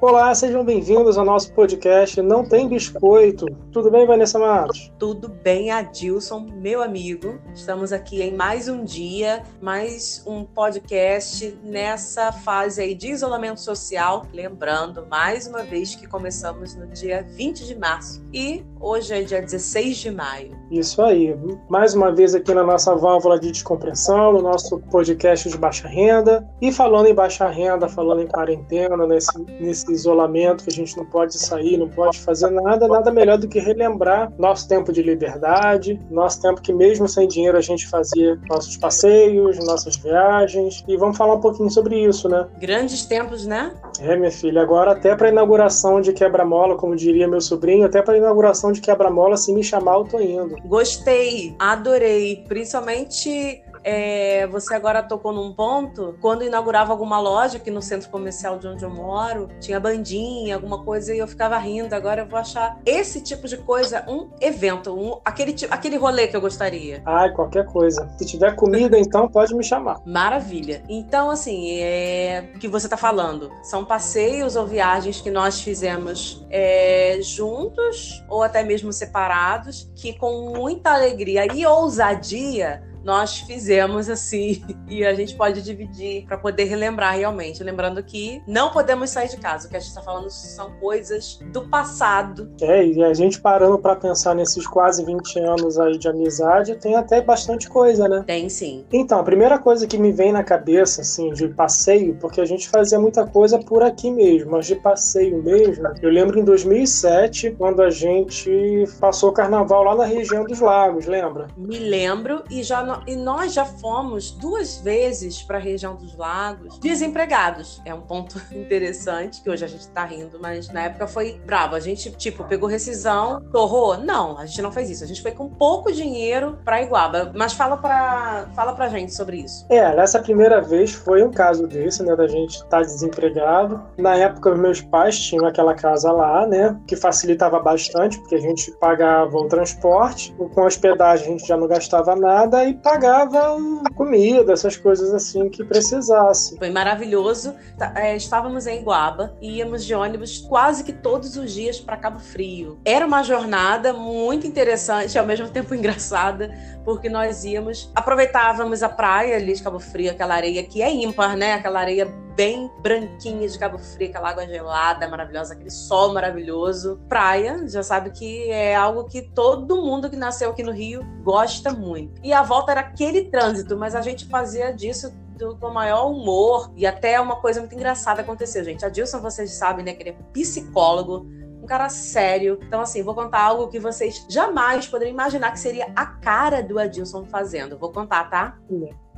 Olá, 0.00 0.34
sejam 0.34 0.64
bem-vindos 0.64 1.16
ao 1.16 1.24
nosso 1.24 1.52
podcast 1.54 2.20
Não 2.20 2.44
Tem 2.44 2.68
Biscoito. 2.68 3.46
Tudo 3.72 3.90
bem, 3.90 4.06
Vanessa 4.06 4.38
Matos? 4.38 4.92
Tudo 4.98 5.28
bem, 5.28 5.70
Adilson, 5.70 6.40
meu 6.40 6.82
amigo. 6.82 7.38
Estamos 7.54 7.92
aqui 7.92 8.20
em 8.20 8.34
mais 8.34 8.68
um 8.68 8.84
dia, 8.84 9.42
mais 9.62 10.22
um 10.26 10.44
podcast 10.44 11.56
nessa 11.62 12.32
fase 12.32 12.82
aí 12.82 12.94
de 12.94 13.12
isolamento 13.12 13.60
social. 13.60 14.26
Lembrando, 14.32 15.06
mais 15.08 15.46
uma 15.46 15.62
vez, 15.62 15.94
que 15.94 16.06
começamos 16.06 16.74
no 16.74 16.86
dia 16.88 17.22
20 17.22 17.64
de 17.64 17.74
março 17.74 18.22
e 18.32 18.64
hoje 18.80 19.14
é 19.14 19.22
dia 19.22 19.40
16 19.40 19.96
de 19.96 20.10
maio. 20.10 20.50
Isso 20.70 21.00
aí. 21.02 21.34
Mais 21.68 21.94
uma 21.94 22.12
vez 22.12 22.34
aqui 22.34 22.52
na 22.52 22.64
nossa 22.64 22.94
válvula 22.94 23.38
de 23.38 23.50
descompressão, 23.50 24.32
no 24.32 24.42
nosso 24.42 24.80
podcast 24.90 25.48
de 25.48 25.56
baixa 25.56 25.88
renda. 25.88 26.46
E 26.60 26.72
falando 26.72 27.06
em 27.06 27.14
baixa 27.14 27.48
renda, 27.48 27.88
falando 27.88 28.22
em 28.22 28.26
quarentena, 28.26 28.96
nesse, 29.06 29.38
nesse 29.60 29.83
isolamento 29.90 30.64
que 30.64 30.70
a 30.70 30.72
gente 30.72 30.96
não 30.96 31.04
pode 31.04 31.38
sair, 31.38 31.76
não 31.76 31.88
pode 31.88 32.20
fazer 32.20 32.50
nada, 32.50 32.86
nada 32.88 33.10
melhor 33.10 33.38
do 33.38 33.48
que 33.48 33.58
relembrar 33.58 34.32
nosso 34.38 34.68
tempo 34.68 34.92
de 34.92 35.02
liberdade, 35.02 36.00
nosso 36.10 36.40
tempo 36.40 36.60
que 36.60 36.72
mesmo 36.72 37.08
sem 37.08 37.28
dinheiro 37.28 37.56
a 37.56 37.60
gente 37.60 37.86
fazia 37.86 38.38
nossos 38.48 38.76
passeios, 38.76 39.58
nossas 39.64 39.96
viagens. 39.96 40.84
E 40.86 40.96
vamos 40.96 41.16
falar 41.16 41.34
um 41.34 41.40
pouquinho 41.40 41.70
sobre 41.70 42.04
isso, 42.04 42.28
né? 42.28 42.46
Grandes 42.60 43.04
tempos, 43.04 43.46
né? 43.46 43.72
É, 44.00 44.16
minha 44.16 44.30
filha, 44.30 44.62
agora 44.62 44.92
até 44.92 45.14
para 45.14 45.28
inauguração 45.28 46.00
de 46.00 46.12
quebra-mola, 46.12 46.76
como 46.76 46.96
diria 46.96 47.28
meu 47.28 47.40
sobrinho, 47.40 47.86
até 47.86 48.02
para 48.02 48.16
inauguração 48.16 48.72
de 48.72 48.80
quebra-mola, 48.80 49.36
se 49.36 49.52
me 49.52 49.62
chamar, 49.62 49.94
eu 49.94 50.04
tô 50.04 50.20
indo. 50.20 50.56
Gostei, 50.64 51.54
adorei, 51.58 52.44
principalmente 52.48 53.62
é, 53.84 54.46
você 54.46 54.74
agora 54.74 55.02
tocou 55.02 55.32
num 55.32 55.52
ponto. 55.52 56.16
Quando 56.20 56.42
inaugurava 56.42 56.92
alguma 56.92 57.20
loja 57.20 57.58
aqui 57.58 57.70
no 57.70 57.82
centro 57.82 58.08
comercial 58.08 58.58
de 58.58 58.66
onde 58.66 58.84
eu 58.84 58.90
moro, 58.90 59.48
tinha 59.60 59.78
bandinha, 59.78 60.54
alguma 60.54 60.82
coisa, 60.82 61.14
e 61.14 61.18
eu 61.18 61.28
ficava 61.28 61.58
rindo. 61.58 61.94
Agora 61.94 62.22
eu 62.22 62.26
vou 62.26 62.38
achar 62.38 62.78
esse 62.86 63.20
tipo 63.20 63.46
de 63.46 63.58
coisa 63.58 64.04
um 64.08 64.30
evento, 64.40 64.94
um, 64.98 65.20
aquele, 65.24 65.54
aquele 65.70 65.96
rolê 65.96 66.26
que 66.26 66.36
eu 66.36 66.40
gostaria. 66.40 67.02
Ai, 67.04 67.30
qualquer 67.32 67.66
coisa. 67.66 68.08
Se 68.16 68.24
tiver 68.24 68.56
comida, 68.56 68.98
então 68.98 69.28
pode 69.28 69.54
me 69.54 69.62
chamar. 69.62 70.00
Maravilha. 70.06 70.82
Então, 70.88 71.30
assim, 71.30 71.78
é... 71.80 72.50
o 72.54 72.58
que 72.58 72.68
você 72.68 72.86
está 72.86 72.96
falando? 72.96 73.50
São 73.62 73.84
passeios 73.84 74.56
ou 74.56 74.66
viagens 74.66 75.20
que 75.20 75.30
nós 75.30 75.60
fizemos 75.60 76.44
é, 76.50 77.18
juntos 77.20 78.24
ou 78.28 78.42
até 78.42 78.62
mesmo 78.62 78.92
separados, 78.92 79.90
que 79.94 80.14
com 80.14 80.54
muita 80.56 80.94
alegria 80.94 81.52
e 81.52 81.66
ousadia 81.66 82.82
nós 83.04 83.40
fizemos 83.40 84.08
assim 84.08 84.64
e 84.88 85.04
a 85.04 85.14
gente 85.14 85.36
pode 85.36 85.62
dividir 85.62 86.24
para 86.26 86.38
poder 86.38 86.64
relembrar 86.64 87.14
realmente. 87.16 87.62
Lembrando 87.62 88.02
que 88.02 88.42
não 88.46 88.70
podemos 88.70 89.10
sair 89.10 89.28
de 89.28 89.36
casa. 89.36 89.66
O 89.66 89.70
que 89.70 89.76
a 89.76 89.80
gente 89.80 89.90
está 89.90 90.02
falando 90.02 90.30
são 90.30 90.72
coisas 90.80 91.38
do 91.52 91.68
passado. 91.68 92.50
É, 92.60 92.84
e 92.84 93.04
a 93.04 93.12
gente 93.12 93.40
parando 93.40 93.78
para 93.78 93.94
pensar 93.96 94.34
nesses 94.34 94.66
quase 94.66 95.04
20 95.04 95.38
anos 95.40 95.78
aí 95.78 95.98
de 95.98 96.08
amizade, 96.08 96.76
tem 96.76 96.96
até 96.96 97.20
bastante 97.20 97.68
coisa, 97.68 98.08
né? 98.08 98.24
Tem 98.26 98.48
sim. 98.48 98.84
Então, 98.92 99.18
a 99.18 99.22
primeira 99.22 99.58
coisa 99.58 99.86
que 99.86 99.98
me 99.98 100.12
vem 100.12 100.32
na 100.32 100.42
cabeça, 100.42 101.02
assim, 101.02 101.32
de 101.32 101.48
passeio, 101.48 102.16
porque 102.20 102.40
a 102.40 102.44
gente 102.44 102.68
fazia 102.68 102.98
muita 102.98 103.26
coisa 103.26 103.58
por 103.58 103.82
aqui 103.82 104.10
mesmo, 104.10 104.52
mas 104.52 104.66
de 104.66 104.76
passeio 104.76 105.42
mesmo, 105.42 105.84
eu 106.00 106.10
lembro 106.10 106.38
em 106.38 106.44
2007, 106.44 107.54
quando 107.58 107.82
a 107.82 107.90
gente 107.90 108.84
passou 109.00 109.30
o 109.30 109.32
carnaval 109.32 109.84
lá 109.84 109.94
na 109.94 110.04
região 110.04 110.44
dos 110.44 110.60
lagos, 110.60 111.06
lembra? 111.06 111.48
Me 111.56 111.78
lembro 111.78 112.42
e 112.50 112.62
já 112.62 112.93
e 113.06 113.16
nós 113.16 113.52
já 113.52 113.64
fomos 113.64 114.30
duas 114.30 114.78
vezes 114.78 115.42
para 115.42 115.58
a 115.58 115.60
região 115.60 115.94
dos 115.96 116.16
lagos 116.16 116.78
desempregados. 116.78 117.80
É 117.84 117.94
um 117.94 118.00
ponto 118.00 118.40
interessante, 118.52 119.42
que 119.42 119.50
hoje 119.50 119.64
a 119.64 119.68
gente 119.68 119.80
está 119.80 120.04
rindo, 120.04 120.38
mas 120.40 120.68
na 120.70 120.82
época 120.82 121.06
foi 121.06 121.40
bravo. 121.44 121.74
A 121.74 121.80
gente, 121.80 122.10
tipo, 122.12 122.44
pegou 122.44 122.68
rescisão, 122.68 123.40
torrou? 123.52 123.98
Não, 123.98 124.38
a 124.38 124.46
gente 124.46 124.62
não 124.62 124.72
fez 124.72 124.90
isso. 124.90 125.04
A 125.04 125.06
gente 125.06 125.22
foi 125.22 125.32
com 125.32 125.48
pouco 125.48 125.92
dinheiro 125.92 126.58
para 126.64 126.82
Iguaba. 126.82 127.32
Mas 127.34 127.52
fala 127.52 127.76
para 127.76 128.48
fala 128.54 128.74
pra 128.74 128.88
gente 128.88 129.14
sobre 129.14 129.38
isso. 129.38 129.66
É, 129.68 129.94
nessa 129.94 130.20
primeira 130.20 130.60
vez 130.60 130.92
foi 130.92 131.22
um 131.22 131.30
caso 131.30 131.66
desse, 131.66 132.02
né, 132.02 132.14
da 132.14 132.26
gente 132.26 132.56
estar 132.56 132.68
tá 132.68 132.80
desempregado. 132.82 133.82
Na 133.96 134.16
época, 134.16 134.52
os 134.52 134.58
meus 134.58 134.80
pais 134.80 135.18
tinham 135.18 135.46
aquela 135.46 135.74
casa 135.74 136.10
lá, 136.12 136.46
né, 136.46 136.78
que 136.86 136.96
facilitava 136.96 137.58
bastante, 137.60 138.18
porque 138.18 138.34
a 138.34 138.40
gente 138.40 138.70
pagava 138.72 139.36
o 139.36 139.48
transporte, 139.48 140.34
com 140.54 140.62
hospedagem 140.62 141.04
a 141.04 141.30
gente 141.30 141.46
já 141.46 141.56
não 141.56 141.66
gastava 141.66 142.14
nada 142.16 142.64
e 142.64 142.74
pagava 142.84 143.56
comida, 143.96 144.52
essas 144.52 144.76
coisas 144.76 145.12
assim 145.14 145.48
que 145.48 145.64
precisasse. 145.64 146.58
Foi 146.58 146.68
maravilhoso. 146.70 147.54
Tá, 147.78 147.94
é, 147.96 148.14
estávamos 148.14 148.66
em 148.66 148.80
Iguaba 148.80 149.34
e 149.40 149.56
íamos 149.56 149.86
de 149.86 149.94
ônibus 149.94 150.38
quase 150.38 150.84
que 150.84 150.92
todos 150.92 151.36
os 151.36 151.50
dias 151.50 151.80
para 151.80 151.96
Cabo 151.96 152.20
Frio. 152.20 152.78
Era 152.84 153.06
uma 153.06 153.22
jornada 153.22 153.94
muito 153.94 154.46
interessante, 154.46 155.18
ao 155.18 155.24
mesmo 155.24 155.48
tempo 155.48 155.74
engraçada, 155.74 156.54
porque 156.84 157.08
nós 157.08 157.44
íamos, 157.44 157.90
aproveitávamos 157.94 158.82
a 158.82 158.88
praia 158.88 159.36
ali 159.36 159.54
de 159.54 159.62
Cabo 159.62 159.80
Frio, 159.80 160.10
aquela 160.10 160.34
areia 160.34 160.62
que 160.62 160.82
é 160.82 160.92
ímpar, 160.92 161.36
né? 161.36 161.54
Aquela 161.54 161.80
areia 161.80 162.06
bem 162.36 162.70
branquinha 162.80 163.48
de 163.48 163.58
Cabo 163.58 163.78
Frio, 163.78 164.10
aquela 164.10 164.30
água 164.30 164.46
gelada 164.46 165.08
maravilhosa, 165.08 165.54
aquele 165.54 165.70
sol 165.70 166.12
maravilhoso. 166.12 167.00
Praia, 167.08 167.66
já 167.66 167.82
sabe 167.82 168.10
que 168.10 168.50
é 168.50 168.74
algo 168.74 169.04
que 169.04 169.22
todo 169.22 169.82
mundo 169.82 170.10
que 170.10 170.16
nasceu 170.16 170.50
aqui 170.50 170.62
no 170.62 170.72
Rio 170.72 171.02
gosta 171.22 171.72
muito. 171.72 172.20
E 172.22 172.32
a 172.32 172.42
volta 172.42 172.72
era 172.72 172.80
aquele 172.80 173.24
trânsito, 173.24 173.76
mas 173.76 173.94
a 173.94 174.00
gente 174.00 174.26
fazia 174.26 174.72
disso 174.72 175.12
do, 175.36 175.54
do, 175.54 175.70
maior 175.72 176.10
humor 176.10 176.72
e 176.76 176.86
até 176.86 177.20
uma 177.20 177.36
coisa 177.36 177.60
muito 177.60 177.74
engraçada 177.74 178.22
aconteceu, 178.22 178.62
gente. 178.64 178.84
A 178.84 178.88
Dilson, 178.88 179.20
vocês 179.20 179.50
sabem, 179.52 179.84
né, 179.84 179.92
que 179.92 180.02
ele 180.02 180.10
é 180.10 180.16
psicólogo, 180.32 181.26
um 181.64 181.66
cara 181.66 181.88
sério. 181.88 182.58
Então, 182.62 182.82
assim, 182.82 183.02
vou 183.02 183.14
contar 183.14 183.40
algo 183.40 183.68
que 183.68 183.80
vocês 183.80 184.24
jamais 184.28 184.86
poderiam 184.86 185.14
imaginar 185.14 185.50
que 185.50 185.58
seria 185.58 185.90
a 185.96 186.06
cara 186.06 186.62
do 186.62 186.78
Adilson 186.78 187.24
fazendo. 187.24 187.78
Vou 187.78 187.90
contar, 187.90 188.28
tá? 188.30 188.56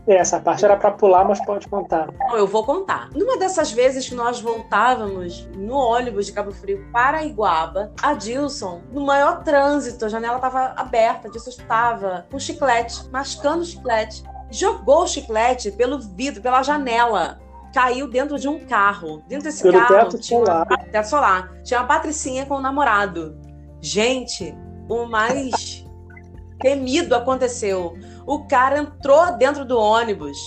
É, 0.06 0.14
essa 0.14 0.38
parte 0.38 0.64
era 0.64 0.76
para 0.76 0.92
pular, 0.92 1.24
mas 1.24 1.44
pode 1.44 1.66
contar. 1.66 2.08
Não, 2.28 2.36
eu 2.36 2.46
vou 2.46 2.64
contar. 2.64 3.10
Numa 3.12 3.36
dessas 3.36 3.72
vezes 3.72 4.08
que 4.08 4.14
nós 4.14 4.40
voltávamos 4.40 5.48
no 5.56 5.74
ônibus 5.74 6.26
de 6.26 6.32
Cabo 6.32 6.52
Frio 6.52 6.86
para 6.92 7.24
Iguaba, 7.24 7.92
a 8.00 8.14
Dilson, 8.14 8.82
no 8.92 9.04
maior 9.04 9.42
trânsito, 9.42 10.04
a 10.04 10.08
janela 10.08 10.36
estava 10.36 10.74
aberta, 10.76 11.26
a 11.26 11.30
Dilson 11.30 11.50
estava 11.50 12.24
com 12.30 12.38
chiclete, 12.38 13.10
mascando 13.10 13.64
chiclete, 13.64 14.22
jogou 14.48 15.02
o 15.02 15.08
chiclete 15.08 15.72
pelo 15.72 15.98
vidro, 15.98 16.40
pela 16.40 16.62
janela 16.62 17.40
caiu 17.76 18.08
dentro 18.08 18.38
de 18.38 18.48
um 18.48 18.58
carro. 18.60 19.22
Dentro 19.28 19.44
desse 19.44 19.62
Pelo 19.62 19.78
carro 19.78 19.94
teto 19.94 20.18
tinha 20.18 20.40
solar. 20.40 20.66
Uma, 20.66 20.78
teto 20.78 21.08
solar. 21.08 21.62
Tinha 21.62 21.80
uma 21.80 21.86
patricinha 21.86 22.46
com 22.46 22.54
o 22.54 22.56
um 22.56 22.62
namorado. 22.62 23.38
Gente, 23.82 24.56
o 24.88 25.04
mais 25.04 25.84
temido 26.58 27.14
aconteceu. 27.14 27.92
O 28.26 28.46
cara 28.46 28.78
entrou 28.78 29.36
dentro 29.36 29.62
do 29.62 29.78
ônibus. 29.78 30.38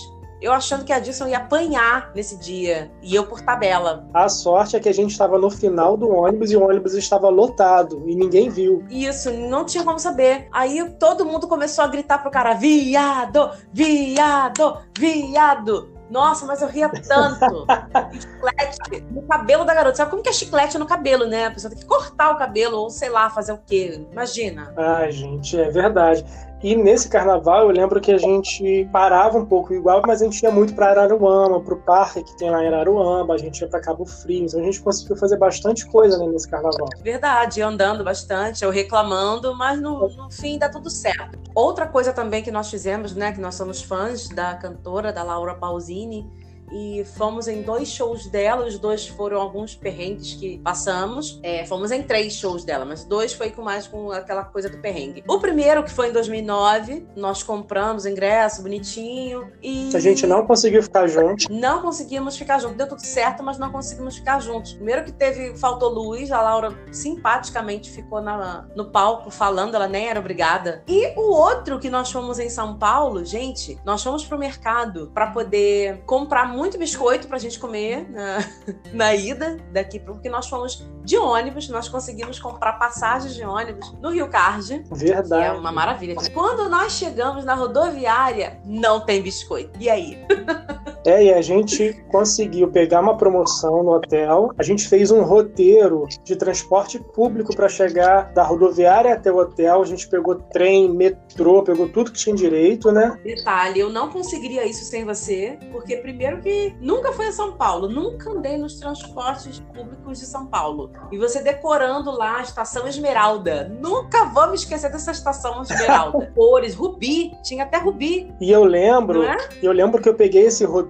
Eu 0.42 0.54
achando 0.54 0.84
que 0.84 0.92
a 0.92 0.98
Dilson 0.98 1.28
ia 1.28 1.38
apanhar 1.38 2.12
nesse 2.16 2.36
dia. 2.40 2.90
E 3.04 3.14
eu 3.14 3.28
por 3.28 3.42
tabela. 3.42 4.08
A 4.12 4.28
sorte 4.28 4.76
é 4.76 4.80
que 4.80 4.90
a 4.90 4.94
gente 4.94 5.12
estava 5.12 5.38
no 5.38 5.52
final 5.52 5.96
do 5.96 6.10
ônibus 6.10 6.50
e 6.50 6.56
o 6.56 6.64
ônibus 6.64 6.96
estava 6.96 7.30
lotado 7.30 8.06
e 8.08 8.16
ninguém 8.16 8.50
viu. 8.50 8.84
Isso, 8.90 9.32
não 9.32 9.66
tinha 9.66 9.84
como 9.84 10.00
saber. 10.00 10.48
Aí 10.52 10.84
todo 10.98 11.26
mundo 11.26 11.48
começou 11.48 11.84
a 11.84 11.88
gritar 11.88 12.24
pro 12.24 12.32
cara: 12.32 12.56
viado, 12.56 13.52
viado, 13.72 14.78
viado. 14.98 15.99
Nossa, 16.10 16.46
mas 16.46 16.62
eu 16.62 16.68
ria 16.68 16.90
tanto. 16.90 17.66
chiclete 18.20 19.04
no 19.12 19.22
cabelo 19.24 19.64
da 19.64 19.74
garota. 19.74 19.96
Sabe 19.96 20.12
como 20.12 20.24
que 20.24 20.30
é 20.30 20.34
chiclete 20.34 20.78
no 20.78 20.86
cabelo, 20.86 21.26
né? 21.26 21.48
A 21.48 21.52
pessoa 21.52 21.70
tem 21.70 21.80
que 21.80 21.86
cortar 21.86 22.32
o 22.32 22.38
cabelo 22.38 22.78
ou 22.78 22.90
sei 22.90 23.10
lá, 23.10 23.30
fazer 23.30 23.54
o 23.54 23.60
quê? 23.66 24.06
Imagina. 24.12 24.74
Ai, 24.76 25.12
gente, 25.12 25.60
é 25.60 25.70
verdade. 25.70 26.26
E 26.62 26.76
nesse 26.76 27.08
carnaval 27.08 27.64
eu 27.64 27.70
lembro 27.70 28.02
que 28.02 28.12
a 28.12 28.18
gente 28.18 28.88
parava 28.92 29.38
um 29.38 29.46
pouco 29.46 29.74
igual, 29.74 30.02
mas 30.06 30.22
a 30.22 30.26
gente 30.26 30.42
ia 30.44 30.52
muito 30.52 30.76
para 30.76 30.90
Araruama, 30.90 31.62
para 31.62 31.74
o 31.74 31.78
parque 31.78 32.24
que 32.24 32.38
tem 32.38 32.50
lá 32.50 32.64
em 32.64 32.68
Araruama, 32.68 33.34
a 33.34 33.38
gente 33.38 33.62
ia 33.62 33.68
para 33.68 33.80
Cabo 33.80 34.06
Frio, 34.06 34.46
então 34.46 34.60
a 34.60 34.64
gente 34.64 34.82
conseguiu 34.82 35.16
fazer 35.16 35.38
bastante 35.38 35.86
coisa 35.86 36.18
né, 36.18 36.28
nesse 36.28 36.50
carnaval. 36.50 36.90
Verdade, 37.02 37.62
andando 37.62 38.04
bastante, 38.04 38.64
eu 38.64 38.72
reclamando, 38.72 39.56
mas 39.56 39.82
no, 39.82 40.10
no 40.10 40.30
fim 40.30 40.58
dá 40.60 40.68
tudo 40.68 40.90
certo. 40.90 41.40
Outra 41.56 41.88
coisa 41.88 42.12
também 42.12 42.44
que 42.44 42.52
nós 42.52 42.70
fizemos, 42.70 43.16
né, 43.16 43.32
que 43.32 43.40
nós 43.40 43.56
somos 43.56 43.82
fãs 43.82 44.28
da 44.28 44.54
cantora, 44.56 45.14
da 45.14 45.24
Laura 45.24 45.56
Pausini, 45.56 46.30
e 46.72 47.04
fomos 47.16 47.48
em 47.48 47.62
dois 47.62 47.90
shows 47.90 48.28
dela. 48.28 48.66
Os 48.66 48.78
dois 48.78 49.08
foram 49.08 49.40
alguns 49.40 49.76
perrengues 49.76 50.34
que 50.34 50.60
passamos. 50.60 51.40
É, 51.44 51.66
fomos 51.66 51.92
em 51.92 52.04
três 52.04 52.34
shows 52.34 52.64
dela, 52.64 52.86
mas 52.86 53.04
dois 53.04 53.34
foi 53.34 53.52
com 53.52 53.62
mais 53.62 53.88
com 53.88 54.12
aquela 54.12 54.44
coisa 54.44 54.70
do 54.70 54.78
perrengue. 54.78 55.24
O 55.28 55.40
primeiro, 55.40 55.84
que 55.84 55.92
foi 55.92 56.10
em 56.10 56.14
2009, 56.14 57.08
nós 57.16 57.44
compramos 57.44 58.06
ingresso 58.06 58.62
bonitinho 58.62 59.52
e. 59.62 59.90
A 59.94 60.00
gente 60.00 60.26
não 60.26 60.46
conseguiu 60.46 60.82
ficar 60.84 61.08
junto. 61.08 61.52
Não 61.52 61.82
conseguimos 61.82 62.38
ficar 62.38 62.60
juntos. 62.60 62.78
Deu 62.78 62.88
tudo 62.88 63.02
certo, 63.02 63.44
mas 63.44 63.58
não 63.58 63.72
conseguimos 63.72 64.18
ficar 64.18 64.40
juntos. 64.40 64.74
Primeiro 64.74 65.04
que 65.04 65.12
teve, 65.12 65.58
faltou 65.58 65.90
luz, 65.90 66.32
a 66.32 66.42
Laura 66.42 66.78
simpaticamente 66.92 67.90
ficou 67.92 68.22
na, 68.22 68.68
no 68.76 68.92
palco 68.92 69.30
falando, 69.32 69.76
ela 69.76 69.88
nem 69.88 70.08
era 70.08 70.20
obrigada. 70.20 70.84
E 70.88 71.14
o 71.18 71.32
outro 71.32 71.80
que 71.80 71.90
nós 71.90 72.12
fomos 72.12 72.40
em 72.40 72.50
São 72.50 72.78
Paulo, 72.78 73.24
gente, 73.24 73.78
nós 73.86 74.04
fomos 74.04 74.26
pro 74.26 74.38
mercado 74.38 75.12
para 75.14 75.28
poder 75.28 76.02
comprar 76.06 76.48
muito 76.60 76.78
biscoito 76.78 77.28
pra 77.28 77.38
gente 77.38 77.58
comer 77.58 78.08
na, 78.10 78.38
na 78.94 79.16
ida 79.16 79.58
daqui, 79.72 80.00
porque 80.00 80.30
nós 80.30 80.48
fomos 80.48 80.86
de 81.04 81.18
ônibus, 81.18 81.70
nós 81.70 81.88
conseguimos 81.88 82.38
comprar 82.38 82.74
passagens 82.74 83.34
de 83.34 83.44
ônibus 83.44 83.92
no 84.02 84.10
Rio 84.10 84.30
Card. 84.30 84.84
Verdade. 84.92 85.46
é 85.46 85.52
uma 85.52 85.72
maravilha. 85.72 86.16
Quando 86.34 86.70
nós 86.70 86.92
chegamos 86.92 87.46
na 87.46 87.56
rodoviária, 87.56 88.62
não 88.66 89.00
tem 89.00 89.22
biscoito. 89.22 89.80
E 89.80 89.90
aí? 89.90 90.20
É, 91.06 91.24
e 91.24 91.34
a 91.34 91.42
gente 91.42 91.94
conseguiu 92.10 92.70
pegar 92.70 93.02
uma 93.02 93.16
promoção 93.16 93.84
no 93.84 93.92
hotel. 93.92 94.52
A 94.58 94.64
gente 94.64 94.88
fez 94.88 95.12
um 95.12 95.22
roteiro 95.24 96.08
de 96.24 96.36
transporte 96.36 97.00
público 97.00 97.56
para 97.56 97.70
chegar 97.70 98.34
da 98.34 98.44
rodoviária 98.44 99.14
até 99.14 99.32
o 99.32 99.38
hotel. 99.38 99.82
A 99.82 99.86
gente 99.86 100.08
pegou 100.08 100.36
trem, 100.36 100.90
metrô, 100.90 101.64
pegou 101.64 101.88
tudo 101.88 102.12
que 102.12 102.20
tinha 102.20 102.36
direito, 102.36 102.92
né? 102.92 103.18
Detalhe, 103.24 103.80
eu 103.80 103.90
não 103.90 104.10
conseguiria 104.10 104.66
isso 104.66 104.84
sem 104.86 105.06
você, 105.06 105.58
porque 105.72 105.98
primeiro 105.98 106.42
que 106.42 106.76
nunca 106.82 107.14
fui 107.14 107.28
a 107.28 107.32
São 107.32 107.54
Paulo, 107.54 107.88
nunca 107.88 108.30
andei 108.30 108.58
nos 108.58 108.80
transportes 108.80 109.60
públicos 109.74 110.20
de 110.20 110.26
São 110.26 110.46
Paulo. 110.46 110.92
E 111.12 111.18
você 111.18 111.42
decorando 111.42 112.12
lá 112.12 112.38
a 112.38 112.42
estação 112.42 112.88
Esmeralda. 112.88 113.72
Nunca 113.80 114.26
vou 114.26 114.50
me 114.50 114.56
esquecer 114.56 114.92
dessa 114.92 115.12
estação 115.12 115.62
Esmeralda. 115.62 116.32
Cores, 116.36 116.76
rubi, 116.76 117.32
tinha 117.44 117.64
até 117.64 117.78
rubi. 117.78 118.34
E 118.40 118.52
eu 118.52 118.64
lembro, 118.64 119.24
é? 119.24 119.38
eu 119.62 119.72
lembro 119.72 120.02
que 120.02 120.10
eu 120.10 120.16
peguei 120.16 120.46
esse 120.46 120.66
roteiro 120.66 120.89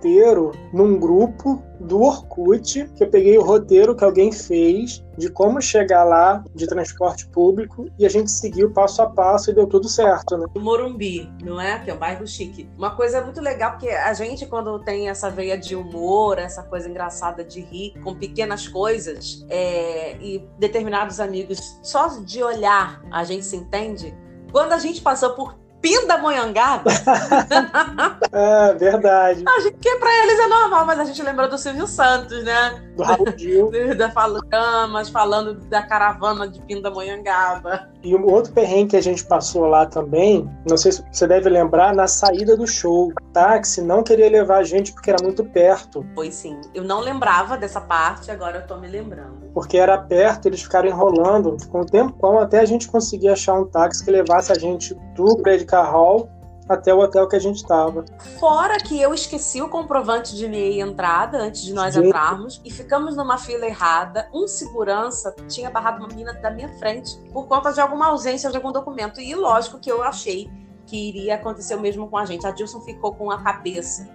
num 0.73 0.99
grupo 0.99 1.61
do 1.79 2.01
Orkut, 2.01 2.89
que 2.95 3.03
eu 3.03 3.09
peguei 3.09 3.37
o 3.37 3.43
roteiro 3.43 3.95
que 3.95 4.03
alguém 4.03 4.31
fez 4.31 5.03
de 5.17 5.29
como 5.29 5.61
chegar 5.61 6.03
lá 6.03 6.43
de 6.53 6.67
transporte 6.67 7.27
público 7.27 7.89
e 7.97 8.05
a 8.05 8.09
gente 8.09 8.31
seguiu 8.31 8.71
passo 8.71 9.01
a 9.01 9.09
passo 9.09 9.49
e 9.49 9.53
deu 9.53 9.67
tudo 9.67 9.87
certo, 9.87 10.37
né? 10.37 10.45
Morumbi, 10.55 11.29
não 11.43 11.59
é? 11.59 11.79
Que 11.79 11.89
é 11.89 11.93
um 11.93 11.97
bairro 11.97 12.27
chique. 12.27 12.69
Uma 12.77 12.95
coisa 12.95 13.21
muito 13.21 13.41
legal, 13.41 13.71
porque 13.71 13.89
a 13.89 14.13
gente, 14.13 14.45
quando 14.45 14.79
tem 14.79 15.09
essa 15.09 15.29
veia 15.29 15.57
de 15.57 15.75
humor, 15.75 16.37
essa 16.37 16.63
coisa 16.63 16.89
engraçada 16.89 17.43
de 17.43 17.61
rir 17.61 17.93
com 18.03 18.15
pequenas 18.15 18.67
coisas, 18.67 19.45
é, 19.49 20.17
e 20.17 20.47
determinados 20.57 21.19
amigos, 21.19 21.79
só 21.83 22.07
de 22.19 22.43
olhar 22.43 23.01
a 23.11 23.23
gente 23.23 23.45
se 23.45 23.55
entende. 23.55 24.15
Quando 24.51 24.73
a 24.73 24.79
gente 24.79 25.01
passou 25.01 25.31
por 25.33 25.58
Pindamonhangaba, 25.81 26.89
É, 28.31 28.73
verdade. 28.73 29.43
a 29.47 29.59
gente, 29.61 29.77
que 29.77 29.95
pra 29.95 30.13
eles 30.23 30.39
é 30.39 30.47
normal, 30.47 30.85
mas 30.85 30.99
a 30.99 31.05
gente 31.05 31.21
lembrou 31.23 31.49
do 31.49 31.57
Silvio 31.57 31.87
Santos, 31.87 32.43
né? 32.43 32.81
Do 32.95 33.03
Raul 33.03 33.25
Gil. 33.37 33.71
Da 33.97 34.09
Falamas, 34.11 35.09
falando 35.09 35.55
da 35.67 35.81
caravana 35.81 36.47
de 36.47 36.61
Pindamonhangaba. 36.61 37.89
E 38.03 38.15
um 38.15 38.25
outro 38.25 38.53
perrengue 38.53 38.91
que 38.91 38.97
a 38.97 39.01
gente 39.01 39.23
passou 39.25 39.65
lá 39.65 39.85
também, 39.85 40.49
não 40.69 40.77
sei 40.77 40.91
se 40.91 41.03
você 41.11 41.27
deve 41.27 41.49
lembrar, 41.49 41.93
na 41.93 42.07
saída 42.07 42.55
do 42.55 42.67
show. 42.67 43.09
O 43.09 43.31
táxi 43.33 43.81
não 43.81 44.03
queria 44.03 44.29
levar 44.29 44.57
a 44.57 44.63
gente 44.63 44.93
porque 44.93 45.09
era 45.09 45.21
muito 45.23 45.43
perto. 45.43 46.05
Foi 46.15 46.31
sim. 46.31 46.59
Eu 46.73 46.83
não 46.83 46.99
lembrava 46.99 47.57
dessa 47.57 47.81
parte, 47.81 48.29
agora 48.31 48.59
eu 48.59 48.67
tô 48.67 48.77
me 48.77 48.87
lembrando. 48.87 49.48
Porque 49.59 49.77
era 49.77 49.97
perto, 49.97 50.45
eles 50.45 50.61
ficaram 50.61 50.87
enrolando. 50.87 51.59
Ficou 51.59 51.81
um 51.81 51.85
tempão 51.85 52.39
até 52.39 52.61
a 52.61 52.65
gente 52.65 52.87
conseguir 52.87 53.27
achar 53.27 53.55
um 53.55 53.65
táxi 53.65 54.05
que 54.05 54.09
levasse 54.09 54.53
a 54.53 54.55
gente 54.57 54.93
do 55.13 55.35
Credit 55.43 55.69
Hall 55.75 56.29
até 56.69 56.93
o 56.93 56.99
hotel 56.99 57.27
que 57.27 57.35
a 57.35 57.39
gente 57.39 57.57
estava. 57.57 58.05
Fora 58.39 58.77
que 58.77 59.01
eu 59.01 59.13
esqueci 59.13 59.61
o 59.61 59.67
comprovante 59.67 60.33
de 60.33 60.47
meia 60.47 60.81
entrada 60.81 61.39
antes 61.39 61.63
de 61.63 61.73
nós 61.73 61.93
Gente. 61.93 62.07
entrarmos 62.07 62.61
e 62.63 62.71
ficamos 62.71 63.17
numa 63.17 63.37
fila 63.37 63.65
errada. 63.65 64.29
Um 64.33 64.47
segurança 64.47 65.35
tinha 65.49 65.69
barrado 65.69 65.97
uma 65.97 66.07
menina 66.07 66.31
da 66.35 66.49
minha 66.49 66.69
frente 66.77 67.17
por 67.33 67.45
conta 67.45 67.73
de 67.73 67.81
alguma 67.81 68.07
ausência 68.07 68.49
de 68.49 68.55
algum 68.55 68.71
documento. 68.71 69.19
E 69.19 69.35
lógico 69.35 69.77
que 69.77 69.91
eu 69.91 70.01
achei 70.01 70.49
que 70.85 71.09
iria 71.09 71.35
acontecer 71.35 71.75
o 71.75 71.81
mesmo 71.81 72.07
com 72.07 72.17
a 72.17 72.23
gente. 72.23 72.47
A 72.47 72.51
Dilson 72.51 72.79
ficou 72.79 73.13
com 73.13 73.29
a 73.29 73.43
cabeça 73.43 74.07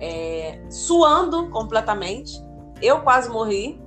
é, 0.00 0.60
suando 0.70 1.48
completamente. 1.48 2.40
Eu 2.80 3.00
quase 3.00 3.28
morri, 3.28 3.82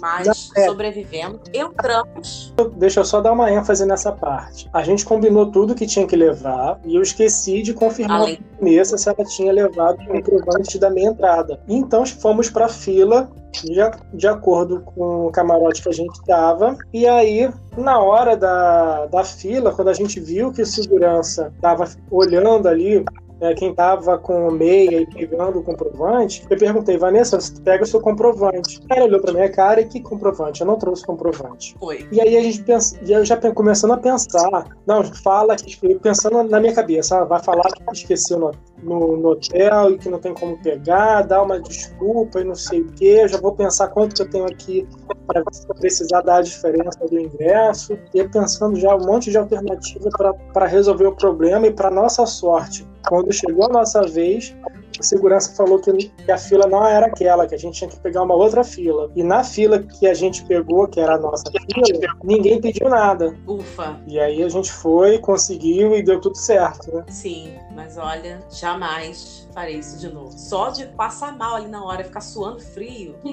mas 0.00 0.50
É. 0.56 0.66
sobrevivemos. 0.66 1.40
Entramos. 1.52 2.54
Deixa 2.76 3.00
eu 3.00 3.04
só 3.04 3.20
dar 3.20 3.32
uma 3.32 3.50
ênfase 3.50 3.84
nessa 3.86 4.12
parte. 4.12 4.68
A 4.72 4.82
gente 4.82 5.04
combinou 5.04 5.50
tudo 5.50 5.74
que 5.74 5.86
tinha 5.86 6.06
que 6.06 6.16
levar 6.16 6.78
e 6.84 6.96
eu 6.96 7.02
esqueci 7.02 7.62
de 7.62 7.72
confirmar 7.74 8.20
Além 8.20 8.38
a 8.38 8.58
Vanessa 8.58 8.98
se 8.98 9.08
ela 9.08 9.24
tinha 9.24 9.52
levado 9.52 10.00
o 10.02 10.06
comprovante 10.06 10.78
da 10.78 10.90
minha 10.90 11.10
entrada. 11.10 11.60
Então 11.68 12.04
fomos 12.06 12.50
para 12.50 12.66
a 12.66 12.68
fila 12.68 13.30
de, 13.52 13.74
de 14.14 14.28
acordo 14.28 14.80
com 14.80 15.26
o 15.26 15.30
camarote 15.30 15.82
que 15.82 15.88
a 15.88 15.92
gente 15.92 16.14
estava. 16.14 16.76
E 16.92 17.06
aí, 17.06 17.50
na 17.76 17.98
hora 18.00 18.36
da, 18.36 19.06
da 19.06 19.24
fila, 19.24 19.72
quando 19.72 19.88
a 19.88 19.94
gente 19.94 20.20
viu 20.20 20.52
que 20.52 20.62
o 20.62 20.66
segurança 20.66 21.52
estava 21.54 21.88
olhando 22.10 22.68
ali 22.68 23.04
é, 23.40 23.54
quem 23.54 23.70
estava 23.70 24.18
com 24.18 24.50
meia 24.50 25.00
e 25.00 25.06
pegando 25.06 25.58
o 25.58 25.62
comprovante, 25.62 26.44
eu 26.48 26.58
perguntei, 26.58 26.96
Vanessa, 26.96 27.40
você 27.40 27.60
pega 27.60 27.84
o 27.84 27.86
seu 27.86 28.00
comprovante. 28.00 28.80
Ela 28.90 29.04
olhou 29.04 29.20
para 29.20 29.32
minha 29.32 29.50
cara 29.50 29.80
e 29.80 29.84
que 29.84 30.00
comprovante? 30.00 30.60
Eu 30.60 30.66
não 30.66 30.78
trouxe 30.78 31.04
comprovante. 31.04 31.74
foi. 31.78 32.06
E 32.10 32.20
aí 32.20 32.36
a 32.36 32.42
gente 32.42 32.62
pensa, 32.62 32.98
e 33.02 33.12
eu 33.12 33.24
já 33.24 33.36
começando 33.52 33.92
a 33.92 33.98
pensar, 33.98 34.76
não, 34.86 35.04
fala 35.04 35.54
que 35.56 35.76
pensando 35.98 36.42
na 36.44 36.60
minha 36.60 36.74
cabeça, 36.74 37.20
ah, 37.20 37.24
vai 37.24 37.42
falar 37.42 37.70
que 37.70 37.92
esqueceu 37.92 38.38
no, 38.38 38.52
no, 38.82 39.16
no 39.16 39.28
hotel 39.30 39.92
e 39.92 39.98
que 39.98 40.08
não 40.08 40.18
tem 40.18 40.34
como 40.34 40.56
pegar, 40.58 41.22
dá 41.22 41.42
uma 41.42 41.60
desculpa 41.60 42.40
e 42.40 42.44
não 42.44 42.54
sei 42.54 42.80
o 42.80 42.92
quê, 42.92 43.20
eu 43.22 43.28
já 43.28 43.38
vou 43.38 43.52
pensar 43.52 43.88
quanto 43.88 44.14
que 44.14 44.22
eu 44.22 44.30
tenho 44.30 44.46
aqui 44.46 44.86
para 45.26 45.42
precisar 45.78 46.22
dar 46.22 46.36
a 46.36 46.42
diferença 46.42 46.98
do 47.10 47.18
ingresso, 47.18 47.98
e 48.14 48.18
eu 48.18 48.30
pensando 48.30 48.78
já 48.78 48.94
um 48.94 49.04
monte 49.04 49.30
de 49.30 49.38
alternativa 49.38 50.08
para 50.52 50.66
resolver 50.66 51.06
o 51.06 51.16
problema 51.16 51.66
e 51.66 51.72
para 51.72 51.90
nossa 51.90 52.24
sorte, 52.26 52.86
quando 53.08 53.32
chegou 53.32 53.66
a 53.66 53.68
nossa 53.68 54.02
vez, 54.02 54.54
a 55.00 55.02
segurança 55.02 55.54
falou 55.54 55.78
que, 55.78 56.12
a 56.30 56.38
fila 56.38 56.66
não 56.66 56.86
era 56.86 57.06
aquela, 57.06 57.46
que 57.46 57.54
a 57.54 57.58
gente 57.58 57.78
tinha 57.78 57.90
que 57.90 57.98
pegar 57.98 58.22
uma 58.22 58.34
outra 58.34 58.64
fila. 58.64 59.10
E 59.14 59.22
na 59.22 59.42
fila 59.44 59.78
que 59.78 60.06
a 60.06 60.14
gente 60.14 60.44
pegou, 60.44 60.86
que 60.88 61.00
era 61.00 61.14
a 61.14 61.18
nossa 61.18 61.44
fila, 61.50 62.14
ninguém 62.22 62.60
pediu 62.60 62.88
nada. 62.88 63.36
Ufa. 63.46 63.98
E 64.06 64.18
aí 64.18 64.42
a 64.42 64.48
gente 64.48 64.72
foi, 64.72 65.18
conseguiu 65.18 65.96
e 65.96 66.02
deu 66.02 66.20
tudo 66.20 66.36
certo, 66.36 66.94
né? 66.94 67.04
Sim, 67.08 67.54
mas 67.74 67.96
olha, 67.96 68.40
jamais 68.50 69.46
farei 69.52 69.78
isso 69.78 69.98
de 69.98 70.12
novo. 70.12 70.32
Só 70.36 70.68
de 70.68 70.86
passar 70.86 71.36
mal 71.36 71.56
ali 71.56 71.68
na 71.68 71.82
hora, 71.82 72.04
ficar 72.04 72.20
suando 72.20 72.60
frio. 72.60 73.16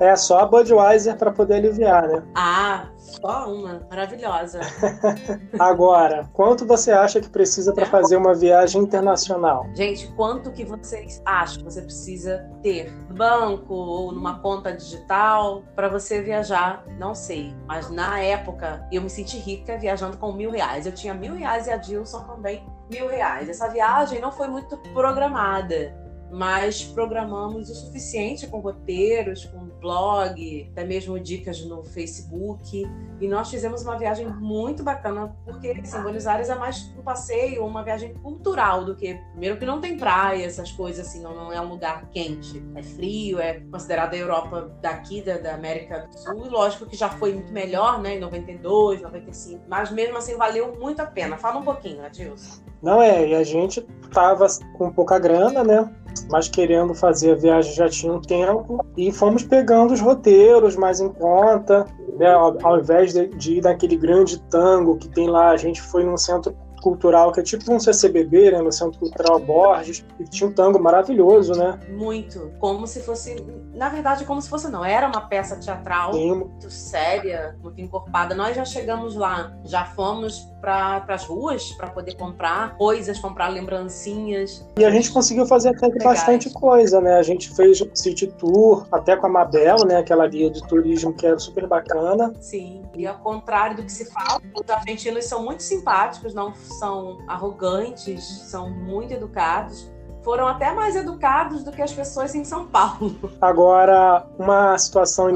É 0.00 0.16
só 0.16 0.40
a 0.40 0.46
Budweiser 0.46 1.16
para 1.16 1.30
poder 1.30 1.54
aliviar, 1.54 2.08
né? 2.08 2.22
ah, 2.34 2.86
só 2.98 3.48
uma. 3.48 3.86
Maravilhosa. 3.88 4.60
Agora, 5.56 6.28
quanto 6.32 6.66
você 6.66 6.90
acha 6.90 7.20
que 7.20 7.28
precisa 7.28 7.72
para 7.72 7.86
fazer 7.86 8.16
uma 8.16 8.34
viagem 8.34 8.82
internacional? 8.82 9.66
Gente, 9.74 10.08
quanto 10.16 10.50
que 10.50 10.64
vocês 10.94 11.20
acham 11.24 11.58
que 11.58 11.64
você 11.64 11.82
precisa 11.82 12.48
ter 12.62 12.92
no 13.08 13.14
banco 13.14 13.74
ou 13.74 14.12
numa 14.12 14.38
conta 14.38 14.72
digital 14.72 15.64
para 15.74 15.88
você 15.88 16.22
viajar? 16.22 16.84
Não 16.98 17.14
sei. 17.14 17.52
Mas 17.66 17.90
na 17.90 18.20
época 18.20 18.86
eu 18.92 19.02
me 19.02 19.10
senti 19.10 19.36
rica 19.38 19.76
viajando 19.76 20.16
com 20.16 20.32
mil 20.32 20.52
reais. 20.52 20.86
Eu 20.86 20.92
tinha 20.92 21.12
mil 21.12 21.34
reais 21.34 21.66
e 21.66 21.72
a 21.72 21.76
Dilson 21.76 22.20
também 22.24 22.64
mil 22.88 23.08
reais. 23.08 23.48
Essa 23.48 23.68
viagem 23.68 24.20
não 24.20 24.30
foi 24.30 24.46
muito 24.46 24.76
programada. 24.92 26.03
Mas 26.30 26.82
programamos 26.82 27.70
o 27.70 27.74
suficiente 27.74 28.46
com 28.46 28.58
roteiros, 28.58 29.44
com 29.44 29.64
blog, 29.84 30.68
até 30.72 30.82
mesmo 30.82 31.20
dicas 31.20 31.62
no 31.66 31.84
Facebook. 31.84 32.90
E 33.20 33.28
nós 33.28 33.50
fizemos 33.50 33.82
uma 33.82 33.98
viagem 33.98 34.26
muito 34.26 34.82
bacana, 34.82 35.36
porque 35.44 35.68
assim, 35.82 36.00
Buenos 36.00 36.26
Aires 36.26 36.48
é 36.48 36.54
mais 36.54 36.92
um 36.98 37.02
passeio, 37.02 37.64
uma 37.64 37.84
viagem 37.84 38.14
cultural 38.14 38.84
do 38.84 38.96
que. 38.96 39.14
Primeiro, 39.32 39.58
que 39.58 39.66
não 39.66 39.80
tem 39.80 39.98
praia, 39.98 40.46
essas 40.46 40.72
coisas 40.72 41.06
assim, 41.06 41.22
não, 41.22 41.34
não 41.34 41.52
é 41.52 41.60
um 41.60 41.68
lugar 41.68 42.08
quente. 42.10 42.64
É 42.74 42.82
frio, 42.82 43.38
é 43.38 43.60
considerada 43.70 44.16
a 44.16 44.18
Europa 44.18 44.74
daqui, 44.80 45.20
da, 45.20 45.36
da 45.36 45.54
América 45.54 46.08
do 46.08 46.18
Sul. 46.18 46.46
E 46.46 46.48
lógico 46.48 46.86
que 46.86 46.96
já 46.96 47.10
foi 47.10 47.34
muito 47.34 47.52
melhor, 47.52 48.00
né? 48.00 48.16
Em 48.16 48.20
92, 48.20 49.02
95. 49.02 49.64
Mas 49.68 49.90
mesmo 49.90 50.16
assim, 50.16 50.36
valeu 50.36 50.74
muito 50.80 51.00
a 51.00 51.06
pena. 51.06 51.36
Fala 51.36 51.58
um 51.58 51.64
pouquinho, 51.64 52.02
Adilson. 52.04 52.62
Não 52.82 53.00
é, 53.00 53.28
e 53.28 53.34
a 53.34 53.42
gente 53.42 53.80
tava 54.12 54.46
com 54.76 54.90
pouca 54.92 55.18
grana, 55.18 55.64
né? 55.64 55.90
Mas 56.30 56.48
querendo 56.48 56.94
fazer 56.94 57.32
a 57.32 57.36
viagem 57.36 57.74
já 57.74 57.88
tinha 57.88 58.12
um 58.12 58.20
tempo 58.20 58.84
e 58.96 59.12
fomos 59.12 59.42
pegando 59.42 59.92
os 59.92 60.00
roteiros 60.00 60.76
mais 60.76 61.00
em 61.00 61.08
conta, 61.08 61.86
né? 62.18 62.32
Ao, 62.32 62.56
ao 62.66 62.78
invés 62.78 63.12
de, 63.12 63.28
de 63.28 63.54
ir 63.58 63.62
naquele 63.62 63.96
grande 63.96 64.40
tango 64.44 64.96
que 64.96 65.08
tem 65.08 65.28
lá, 65.28 65.50
a 65.50 65.56
gente 65.56 65.80
foi 65.82 66.04
num 66.04 66.16
centro 66.16 66.56
cultural 66.84 67.32
que 67.32 67.40
é 67.40 67.42
tipo 67.42 67.72
um 67.72 67.80
CCBB, 67.80 68.50
né? 68.50 68.60
No 68.60 68.70
Centro 68.70 69.00
Cultural 69.00 69.40
Borges, 69.40 70.04
e 70.20 70.24
tinha 70.24 70.50
um 70.50 70.52
tango 70.52 70.78
maravilhoso, 70.78 71.54
né? 71.54 71.80
Muito. 71.88 72.52
Como 72.58 72.86
se 72.86 73.02
fosse. 73.02 73.42
Na 73.72 73.88
verdade, 73.88 74.26
como 74.26 74.40
se 74.42 74.50
fosse, 74.50 74.70
não. 74.70 74.84
Era 74.84 75.08
uma 75.08 75.22
peça 75.22 75.56
teatral 75.56 76.12
Tem 76.12 76.36
muito 76.36 76.70
séria, 76.70 77.56
muito 77.62 77.80
encorpada. 77.80 78.34
Nós 78.34 78.54
já 78.54 78.66
chegamos 78.66 79.16
lá, 79.16 79.56
já 79.64 79.86
fomos 79.86 80.46
para 80.60 81.04
as 81.08 81.24
ruas 81.24 81.72
para 81.72 81.88
poder 81.88 82.16
comprar 82.16 82.76
coisas, 82.76 83.18
comprar 83.18 83.48
lembrancinhas. 83.48 84.66
E 84.78 84.84
a 84.84 84.90
gente 84.90 85.10
conseguiu 85.10 85.46
fazer 85.46 85.70
até 85.70 85.86
Legais. 85.86 86.04
bastante 86.04 86.50
coisa, 86.50 87.00
né? 87.00 87.18
A 87.18 87.22
gente 87.22 87.54
fez 87.54 87.82
city 87.94 88.26
tour, 88.26 88.86
até 88.92 89.16
com 89.16 89.26
a 89.26 89.28
Mabel, 89.28 89.84
né? 89.86 89.98
Aquela 89.98 90.26
guia 90.26 90.50
de 90.50 90.66
turismo 90.66 91.12
que 91.12 91.26
era 91.26 91.38
super 91.38 91.66
bacana. 91.66 92.32
Sim. 92.40 92.82
E 92.94 93.06
ao 93.06 93.18
contrário 93.18 93.76
do 93.76 93.82
que 93.82 93.92
se 93.92 94.10
fala, 94.10 94.40
os 94.54 94.70
argentinos 94.70 95.24
são 95.24 95.42
muito 95.42 95.62
simpáticos, 95.62 96.32
não 96.32 96.54
são 96.78 97.18
arrogantes, 97.26 98.24
são 98.24 98.70
muito 98.70 99.12
educados. 99.12 99.90
foram 100.24 100.48
até 100.48 100.72
mais 100.72 100.96
educados 100.96 101.62
do 101.62 101.70
que 101.70 101.82
as 101.82 101.92
pessoas 101.92 102.34
em 102.34 102.44
São 102.44 102.66
Paulo. 102.66 103.14
Agora, 103.40 104.26
uma 104.38 104.76
situação 104.78 105.26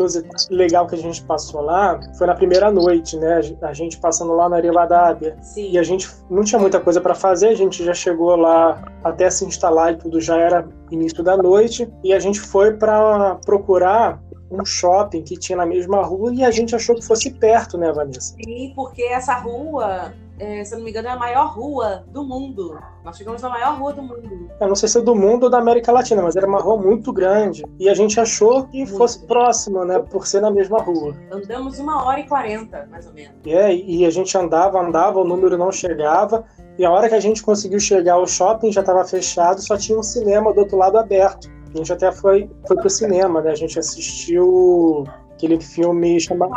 legal 0.50 0.86
que 0.86 0.94
a 0.94 0.98
gente 0.98 1.22
passou 1.24 1.60
lá 1.60 2.00
foi 2.16 2.26
na 2.26 2.34
primeira 2.34 2.70
noite, 2.70 3.16
né? 3.18 3.40
A 3.60 3.72
gente 3.74 3.98
passando 3.98 4.32
lá 4.32 4.48
na 4.48 4.58
Rivadavia. 4.58 5.36
Sim. 5.42 5.70
E 5.72 5.78
a 5.78 5.82
gente 5.82 6.08
não 6.30 6.42
tinha 6.42 6.58
muita 6.58 6.80
coisa 6.80 7.02
para 7.02 7.14
fazer, 7.14 7.48
a 7.48 7.54
gente 7.54 7.84
já 7.84 7.92
chegou 7.92 8.34
lá 8.34 8.82
até 9.04 9.28
se 9.28 9.44
instalar 9.44 9.92
e 9.92 9.96
tudo 9.98 10.20
já 10.20 10.38
era 10.38 10.66
início 10.90 11.22
da 11.22 11.36
noite. 11.36 11.86
E 12.02 12.14
a 12.14 12.18
gente 12.18 12.40
foi 12.40 12.72
para 12.72 13.34
procurar 13.44 14.18
um 14.50 14.64
shopping 14.64 15.22
que 15.22 15.36
tinha 15.36 15.58
na 15.58 15.66
mesma 15.66 16.02
rua 16.02 16.32
e 16.32 16.42
a 16.42 16.50
gente 16.50 16.74
achou 16.74 16.94
que 16.94 17.04
fosse 17.04 17.30
perto, 17.30 17.76
né, 17.76 17.92
Vanessa? 17.92 18.34
Sim, 18.42 18.72
porque 18.74 19.02
essa 19.02 19.34
rua 19.34 20.14
é, 20.38 20.64
se 20.64 20.74
eu 20.74 20.78
não 20.78 20.84
me 20.84 20.90
engano, 20.90 21.08
é 21.08 21.10
a 21.10 21.16
maior 21.16 21.48
rua 21.48 22.04
do 22.08 22.24
mundo. 22.24 22.78
Nós 23.04 23.16
chegamos 23.16 23.42
na 23.42 23.48
maior 23.48 23.78
rua 23.78 23.92
do 23.92 24.02
mundo. 24.02 24.50
Eu 24.60 24.68
não 24.68 24.74
sei 24.74 24.88
se 24.88 24.98
é 24.98 25.00
do 25.00 25.14
mundo 25.14 25.44
ou 25.44 25.50
da 25.50 25.58
América 25.58 25.92
Latina, 25.92 26.22
mas 26.22 26.36
era 26.36 26.46
uma 26.46 26.60
rua 26.60 26.76
muito 26.76 27.12
grande. 27.12 27.64
E 27.78 27.88
a 27.88 27.94
gente 27.94 28.20
achou 28.20 28.64
que 28.66 28.78
muito 28.78 28.96
fosse 28.96 29.26
próximo, 29.26 29.84
né? 29.84 29.98
Por 29.98 30.26
ser 30.26 30.40
na 30.40 30.50
mesma 30.50 30.80
rua. 30.80 31.14
Andamos 31.30 31.78
uma 31.78 32.04
hora 32.04 32.20
e 32.20 32.26
quarenta, 32.26 32.86
mais 32.90 33.06
ou 33.06 33.12
menos. 33.12 33.34
É, 33.46 33.74
e 33.74 34.04
a 34.04 34.10
gente 34.10 34.36
andava, 34.36 34.80
andava, 34.80 35.20
o 35.20 35.24
número 35.24 35.56
não 35.56 35.72
chegava. 35.72 36.44
E 36.78 36.84
a 36.84 36.90
hora 36.90 37.08
que 37.08 37.14
a 37.14 37.20
gente 37.20 37.42
conseguiu 37.42 37.80
chegar 37.80 38.14
ao 38.14 38.26
shopping 38.26 38.70
já 38.70 38.80
estava 38.80 39.04
fechado, 39.04 39.60
só 39.60 39.76
tinha 39.76 39.98
um 39.98 40.02
cinema 40.02 40.52
do 40.52 40.60
outro 40.60 40.76
lado 40.76 40.98
aberto. 40.98 41.50
A 41.74 41.76
gente 41.76 41.92
até 41.92 42.10
foi, 42.12 42.50
foi 42.66 42.76
pro 42.76 42.88
cinema, 42.88 43.40
né? 43.40 43.50
A 43.50 43.56
gente 43.56 43.78
assistiu 43.78 45.04
aquele 45.38 45.60
filme 45.60 46.20
chama... 46.20 46.48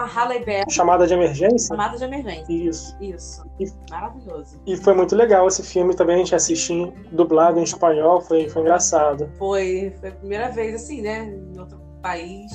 Chamada 0.70 1.06
de 1.06 1.14
Emergência. 1.14 1.68
Chamada 1.68 1.98
de 1.98 2.04
Emergência. 2.04 2.46
Isso. 2.50 2.98
Isso. 3.00 3.46
E... 3.60 3.72
Maravilhoso. 3.92 4.60
E 4.66 4.76
foi 4.76 4.96
muito 4.96 5.16
legal 5.16 5.48
esse 5.48 5.62
filme 5.62 5.96
também, 5.96 6.16
a 6.16 6.18
gente 6.20 6.36
assistiu 6.36 6.92
dublado 7.12 7.60
em 7.60 7.64
espanhol, 7.64 8.20
foi, 8.22 8.50
foi 8.50 8.64
engraçado. 8.64 9.30
Foi, 9.38 9.96
foi 10.00 10.10
a 10.10 10.14
primeira 10.14 10.50
vez 10.50 10.76
assim, 10.76 11.02
né, 11.02 11.26
em 11.26 11.60
outro 11.60 11.80
país, 12.02 12.52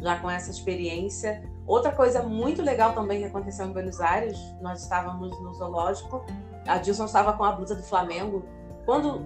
já 0.00 0.18
com 0.20 0.30
essa 0.30 0.50
experiência. 0.50 1.42
Outra 1.66 1.92
coisa 1.92 2.22
muito 2.22 2.62
legal 2.62 2.92
também 2.92 3.20
que 3.20 3.26
aconteceu 3.26 3.66
em 3.66 3.72
Buenos 3.72 4.00
Aires, 4.00 4.38
nós 4.60 4.82
estávamos 4.82 5.30
no 5.40 5.54
zoológico, 5.54 6.24
a 6.66 6.76
Dilson 6.78 7.06
estava 7.06 7.32
com 7.32 7.44
a 7.44 7.52
blusa 7.52 7.74
do 7.74 7.82
Flamengo. 7.82 8.44
Quando 8.84 9.22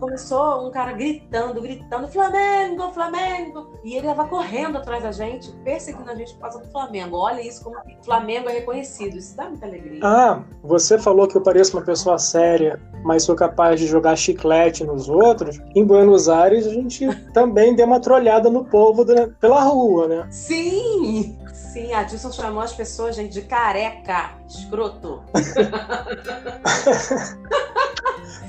começou 0.00 0.66
um 0.66 0.70
cara 0.70 0.92
gritando, 0.92 1.60
gritando, 1.60 2.08
Flamengo, 2.08 2.90
Flamengo! 2.92 3.78
E 3.84 3.94
ele 3.94 4.08
estava 4.08 4.26
correndo 4.26 4.78
atrás 4.78 5.02
da 5.02 5.12
gente, 5.12 5.52
perseguindo 5.62 6.10
a 6.10 6.14
gente 6.14 6.32
por 6.34 6.40
causa 6.40 6.58
do 6.58 6.68
Flamengo. 6.68 7.16
Olha 7.16 7.40
isso 7.40 7.62
como 7.62 7.76
o 7.76 8.04
Flamengo 8.04 8.48
é 8.48 8.54
reconhecido. 8.54 9.16
Isso 9.16 9.36
dá 9.36 9.48
muita 9.48 9.66
alegria. 9.66 10.00
Ah, 10.02 10.42
você 10.62 10.98
falou 10.98 11.28
que 11.28 11.36
eu 11.36 11.42
pareço 11.42 11.76
uma 11.76 11.84
pessoa 11.84 12.18
séria, 12.18 12.80
mas 13.04 13.22
sou 13.22 13.36
capaz 13.36 13.78
de 13.78 13.86
jogar 13.86 14.16
chiclete 14.16 14.82
nos 14.82 15.08
outros. 15.08 15.60
Em 15.76 15.84
Buenos 15.84 16.28
Aires, 16.28 16.66
a 16.66 16.70
gente 16.70 17.06
também 17.32 17.76
deu 17.76 17.86
uma 17.86 18.00
trolhada 18.00 18.50
no 18.50 18.64
povo 18.64 19.04
pela 19.38 19.62
rua, 19.62 20.08
né? 20.08 20.26
Sim! 20.30 21.38
Sim, 21.52 21.92
a 21.92 22.02
Dilson 22.02 22.32
chamou 22.32 22.62
as 22.62 22.72
pessoas, 22.72 23.14
gente, 23.14 23.32
de 23.32 23.42
careca, 23.42 24.32
escroto. 24.48 25.22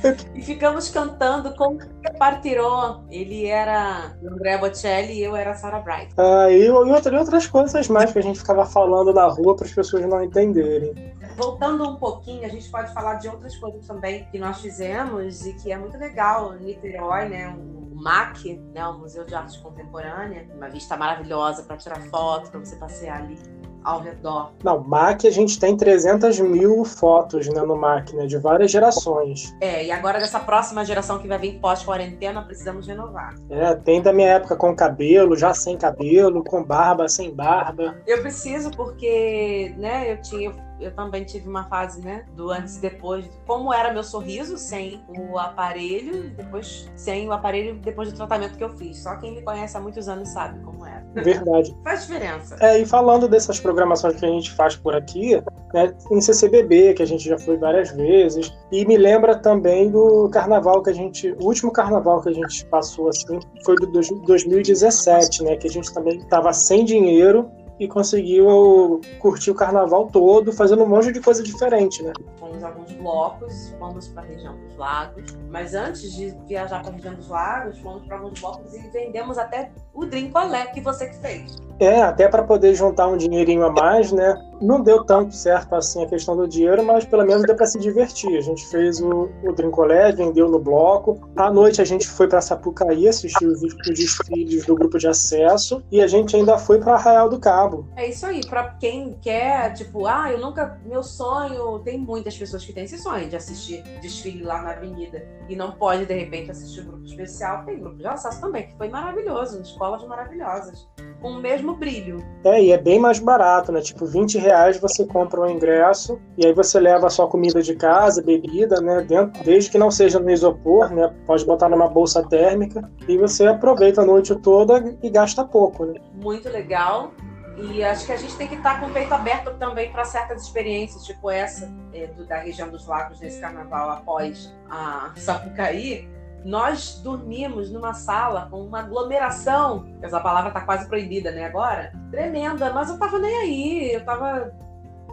e 0.36 0.41
ficamos 0.41 0.89
cantando 0.89 1.55
com 1.55 1.77
Partiró. 2.17 3.03
Ele 3.10 3.46
era 3.46 4.15
André 4.24 4.58
Bocelli 4.58 5.13
e 5.13 5.24
eu 5.24 5.36
era 5.36 5.55
Sarah 5.55 5.79
Bright. 5.79 6.13
Ah, 6.17 6.50
e, 6.50 6.65
e 6.65 6.70
outras 6.70 7.48
coisas 7.48 7.88
mais 7.88 8.12
que 8.12 8.20
a 8.20 8.24
gente 8.24 8.39
ficava 8.39 8.65
falando 8.65 9.13
na 9.13 9.27
rua 9.27 9.55
para 9.55 9.65
as 9.65 9.74
pessoas 9.74 10.05
não 10.05 10.24
entenderem. 10.24 10.93
Voltando 11.38 11.88
um 11.89 11.96
pouquinho, 11.96 12.46
a 12.46 12.50
gente 12.50 12.70
pode 12.70 12.93
falar 12.93 13.15
de 13.15 13.27
outras 13.27 13.55
coisas 13.58 13.86
também 13.88 14.25
que 14.31 14.38
nós 14.38 14.60
fizemos 14.62 15.46
e 15.46 15.53
que 15.53 15.72
é 15.72 15.77
muito 15.77 15.98
legal. 15.98 16.53
Niterói, 16.53 17.29
né? 17.29 17.48
O 17.58 17.96
MAC, 17.96 18.60
né? 18.74 18.86
o 18.88 19.00
Museu 19.00 19.24
de 19.24 19.36
Arte 19.36 19.60
Contemporânea, 19.62 20.48
uma 20.55 20.70
vista 20.70 20.98
maravilhosa 20.98 21.63
para 21.63 21.77
tirar 21.77 22.01
foto, 22.10 22.50
para 22.50 22.60
você 22.60 22.75
passear 22.75 23.22
ali 23.22 23.38
ao 23.83 24.00
redor. 24.00 24.51
Não, 24.63 24.79
MAC 24.79 25.27
a 25.27 25.31
gente 25.31 25.59
tem 25.59 25.75
300 25.75 26.39
mil 26.39 26.83
fotos 26.85 27.47
né, 27.47 27.61
no 27.61 27.75
MAC, 27.75 28.15
né, 28.15 28.25
de 28.25 28.38
várias 28.38 28.71
gerações. 28.71 29.55
É, 29.61 29.85
e 29.85 29.91
agora 29.91 30.19
dessa 30.19 30.39
próxima 30.39 30.85
geração 30.85 31.19
que 31.19 31.27
vai 31.27 31.38
vir 31.38 31.59
pós-quarentena, 31.59 32.41
precisamos 32.41 32.88
renovar. 32.88 33.35
É, 33.50 33.75
tem 33.75 34.01
da 34.01 34.13
minha 34.13 34.29
época 34.29 34.55
com 34.55 34.75
cabelo, 34.75 35.35
já 35.35 35.53
sem 35.53 35.77
cabelo, 35.77 36.43
com 36.43 36.63
barba, 36.63 37.07
sem 37.07 37.33
barba. 37.33 37.95
Eu 38.05 38.21
preciso 38.21 38.71
porque, 38.71 39.73
né, 39.77 40.13
eu 40.13 40.21
tinha 40.21 40.51
eu 40.81 40.91
também 40.91 41.23
tive 41.23 41.47
uma 41.47 41.63
fase, 41.65 42.01
né, 42.01 42.25
do 42.35 42.50
antes 42.50 42.77
e 42.77 42.81
depois, 42.81 43.29
como 43.45 43.73
era 43.73 43.93
meu 43.93 44.03
sorriso 44.03 44.57
sem 44.57 45.03
o 45.07 45.38
aparelho, 45.38 46.31
depois 46.31 46.89
sem 46.95 47.27
o 47.27 47.31
aparelho 47.31 47.75
depois 47.75 48.11
do 48.11 48.15
tratamento 48.15 48.57
que 48.57 48.63
eu 48.63 48.69
fiz. 48.69 48.97
Só 48.97 49.15
quem 49.17 49.35
me 49.35 49.41
conhece 49.41 49.77
há 49.77 49.79
muitos 49.79 50.07
anos 50.07 50.29
sabe 50.29 50.59
como 50.63 50.85
era. 50.85 51.05
Verdade. 51.13 51.75
Faz 51.83 52.01
diferença. 52.01 52.57
É, 52.59 52.79
e 52.79 52.85
falando 52.85 53.27
dessas 53.27 53.59
programações 53.59 54.15
que 54.15 54.25
a 54.25 54.29
gente 54.29 54.51
faz 54.51 54.75
por 54.75 54.95
aqui, 54.95 55.35
né, 55.73 55.93
em 56.09 56.21
CCBB, 56.21 56.93
que 56.93 57.03
a 57.03 57.07
gente 57.07 57.27
já 57.27 57.38
foi 57.38 57.57
várias 57.57 57.91
vezes, 57.91 58.51
e 58.71 58.85
me 58.85 58.97
lembra 58.97 59.35
também 59.35 59.89
do 59.89 60.29
carnaval 60.29 60.81
que 60.81 60.89
a 60.89 60.93
gente, 60.93 61.31
o 61.39 61.45
último 61.45 61.71
carnaval 61.71 62.21
que 62.21 62.29
a 62.29 62.33
gente 62.33 62.65
passou 62.65 63.09
assim, 63.09 63.39
foi 63.65 63.75
do 63.75 63.88
2017, 63.88 65.43
né, 65.43 65.55
que 65.57 65.67
a 65.67 65.71
gente 65.71 65.93
também 65.93 66.17
estava 66.17 66.51
sem 66.53 66.83
dinheiro 66.85 67.50
e 67.81 67.88
conseguiu 67.88 69.01
curtir 69.17 69.50
o 69.50 69.55
carnaval 69.55 70.05
todo, 70.05 70.53
fazendo 70.53 70.83
um 70.83 70.88
monte 70.88 71.11
de 71.11 71.19
coisa 71.19 71.41
diferente, 71.41 72.03
né? 72.03 72.13
Fomos 72.39 72.63
alguns 72.63 72.91
blocos, 72.91 73.73
fomos 73.79 74.07
para 74.09 74.21
a 74.21 74.25
região 74.25 74.55
dos 74.55 74.77
lagos, 74.77 75.35
mas 75.50 75.73
antes 75.73 76.13
de 76.13 76.29
viajar 76.47 76.83
para 76.83 76.91
a 76.91 76.93
região 76.93 77.15
dos 77.15 77.27
lagos, 77.27 77.79
fomos 77.79 78.05
para 78.05 78.17
alguns 78.17 78.39
blocos 78.39 78.71
e 78.75 78.88
vendemos 78.89 79.39
até 79.39 79.71
o 79.93 80.05
Drincolé 80.05 80.67
que 80.67 80.81
você 80.81 81.07
que 81.07 81.17
fez. 81.17 81.62
É, 81.81 82.00
até 82.03 82.27
para 82.27 82.43
poder 82.43 82.75
juntar 82.75 83.07
um 83.07 83.17
dinheirinho 83.17 83.65
a 83.65 83.71
mais, 83.71 84.12
né? 84.12 84.39
Não 84.62 84.83
deu 84.83 85.03
tanto 85.03 85.33
certo 85.33 85.74
assim 85.74 86.03
a 86.03 86.07
questão 86.07 86.38
do 86.38 86.48
dinheiro, 86.48 86.86
mas 86.86 87.03
pelo 87.05 87.25
menos 87.25 87.41
deu 87.41 87.55
para 87.55 87.65
se 87.65 87.79
divertir. 87.79 88.38
A 88.38 88.41
gente 88.41 88.63
fez 88.67 89.01
o, 89.01 89.31
o 89.43 89.51
Drincolé, 89.51 90.12
vendeu 90.12 90.48
no 90.48 90.60
bloco. 90.60 91.27
À 91.36 91.50
noite 91.50 91.81
a 91.81 91.83
gente 91.83 92.07
foi 92.07 92.27
para 92.27 92.39
Sapucaí 92.39 93.07
assistir 93.07 93.48
os, 93.48 93.63
os 93.63 93.75
desfiles 93.77 94.63
do 94.67 94.75
grupo 94.75 95.00
de 95.00 95.07
acesso 95.07 95.81
e 95.91 96.00
a 96.00 96.05
gente 96.05 96.36
ainda 96.36 96.60
foi 96.60 96.77
para 96.77 96.93
Arraial 96.93 97.27
do 97.27 97.39
Cabo. 97.39 97.88
É 97.95 98.07
isso 98.07 98.27
aí, 98.27 98.45
para 98.45 98.75
quem 98.75 99.17
quer, 99.19 99.74
tipo, 99.74 100.05
ah, 100.05 100.31
eu 100.31 100.39
nunca, 100.39 100.79
meu 100.86 101.01
sonho, 101.01 101.79
tem 101.79 101.98
muitas 101.98 102.38
pessoas 102.38 102.63
que 102.63 102.74
têm 102.74 102.83
esse 102.83 103.00
sonho 103.00 103.27
de 103.27 103.36
assistir 103.36 103.81
desfile 104.03 104.43
lá 104.43 104.62
na 104.62 104.74
avenida 104.74 105.27
e 105.50 105.55
não 105.55 105.71
pode 105.71 106.05
de 106.05 106.13
repente 106.13 106.51
assistir 106.51 106.81
o 106.81 106.86
grupo 106.86 107.05
especial. 107.05 107.65
Tem 107.65 107.79
grupo 107.79 107.98
de 107.98 108.05
acesso 108.05 108.39
também, 108.39 108.67
que 108.67 108.77
foi 108.77 108.89
maravilhoso, 108.89 109.60
escolas 109.81 110.03
maravilhosas, 110.03 110.88
com 111.19 111.29
o 111.29 111.41
mesmo 111.41 111.73
brilho. 111.75 112.23
É, 112.43 112.61
e 112.61 112.71
é 112.71 112.77
bem 112.77 113.00
mais 113.00 113.17
barato, 113.17 113.71
né? 113.71 113.81
Tipo, 113.81 114.05
20 114.05 114.38
reais 114.38 114.79
você 114.79 115.05
compra 115.05 115.41
um 115.41 115.50
ingresso 115.50 116.21
e 116.38 116.45
aí 116.45 116.53
você 116.53 116.79
leva 116.79 117.07
a 117.07 117.09
sua 117.09 117.27
comida 117.27 117.63
de 117.63 117.75
casa, 117.75 118.21
bebida, 118.21 118.79
né? 118.79 119.01
Dentro, 119.01 119.43
desde 119.43 119.71
que 119.71 119.79
não 119.79 119.89
seja 119.89 120.19
no 120.19 120.29
isopor, 120.29 120.91
né? 120.91 121.11
Pode 121.25 121.43
botar 121.45 121.67
numa 121.67 121.88
bolsa 121.88 122.21
térmica 122.27 122.89
e 123.07 123.17
você 123.17 123.47
aproveita 123.47 124.01
a 124.01 124.05
noite 124.05 124.35
toda 124.35 124.95
e 125.01 125.09
gasta 125.09 125.43
pouco, 125.43 125.85
né? 125.85 126.00
Muito 126.13 126.47
legal. 126.47 127.11
E 127.57 127.83
acho 127.83 128.05
que 128.05 128.11
a 128.11 128.17
gente 128.17 128.35
tem 128.38 128.47
que 128.47 128.55
estar 128.55 128.79
com 128.79 128.88
o 128.88 128.93
peito 128.93 129.13
aberto 129.13 129.51
também 129.57 129.91
para 129.91 130.05
certas 130.05 130.43
experiências, 130.43 131.03
tipo 131.03 131.29
essa 131.29 131.71
é, 131.93 132.07
do, 132.07 132.25
da 132.25 132.38
região 132.38 132.69
dos 132.69 132.88
lagos 132.88 133.19
nesse 133.19 133.41
carnaval 133.41 133.89
após 133.89 134.55
a 134.69 135.11
Sapucaí, 135.15 136.07
nós 136.43 137.00
dormimos 137.03 137.71
numa 137.71 137.93
sala 137.93 138.48
com 138.50 138.62
uma 138.62 138.79
aglomeração, 138.79 139.86
essa 140.01 140.19
palavra 140.19 140.50
está 140.50 140.62
quase 140.62 140.88
proibida, 140.88 141.31
né, 141.31 141.45
agora? 141.45 141.91
Tremenda, 142.10 142.71
mas 142.74 142.89
eu 142.89 142.98
tava 142.98 143.19
nem 143.19 143.36
aí, 143.38 143.93
eu 143.93 144.03
tava 144.03 144.51